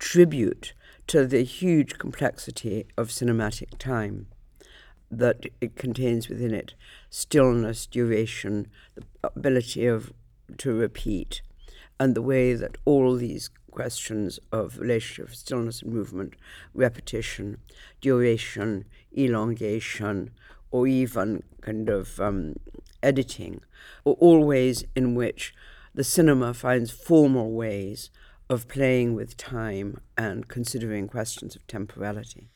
tribute 0.05 0.75
to 1.07 1.27
the 1.27 1.43
huge 1.43 1.97
complexity 1.97 2.85
of 2.95 3.09
cinematic 3.09 3.79
time 3.79 4.27
that 5.11 5.47
it 5.63 5.77
contains 5.77 6.29
within 6.29 6.53
it 6.53 6.75
stillness, 7.09 7.87
duration, 7.87 8.69
the 8.95 9.03
ability 9.23 9.87
of 9.87 10.13
to 10.59 10.75
repeat, 10.75 11.41
and 11.99 12.15
the 12.15 12.21
way 12.21 12.53
that 12.53 12.77
all 12.85 13.17
these 13.17 13.49
questions 13.71 14.39
of 14.53 14.79
relationship, 14.79 15.35
stillness 15.35 15.81
and 15.81 15.95
movement, 15.95 16.35
repetition, 16.75 17.57
duration, 18.03 18.85
elongation, 19.17 20.31
or 20.71 20.87
even 20.87 21.43
kind 21.63 21.89
of 21.89 22.21
um, 22.21 22.57
editing, 23.03 23.63
are 24.05 24.13
all 24.21 24.45
ways 24.45 24.85
in 24.95 25.15
which 25.15 25.55
the 25.95 26.05
cinema 26.05 26.53
finds 26.53 26.91
formal 26.91 27.53
ways 27.53 28.11
of 28.49 28.69
playing 28.69 29.15
with 29.15 29.37
time 29.37 30.01
and 30.17 30.49
considering 30.49 31.09
questions 31.09 31.57
of 31.57 31.67
temporality. 31.67 32.51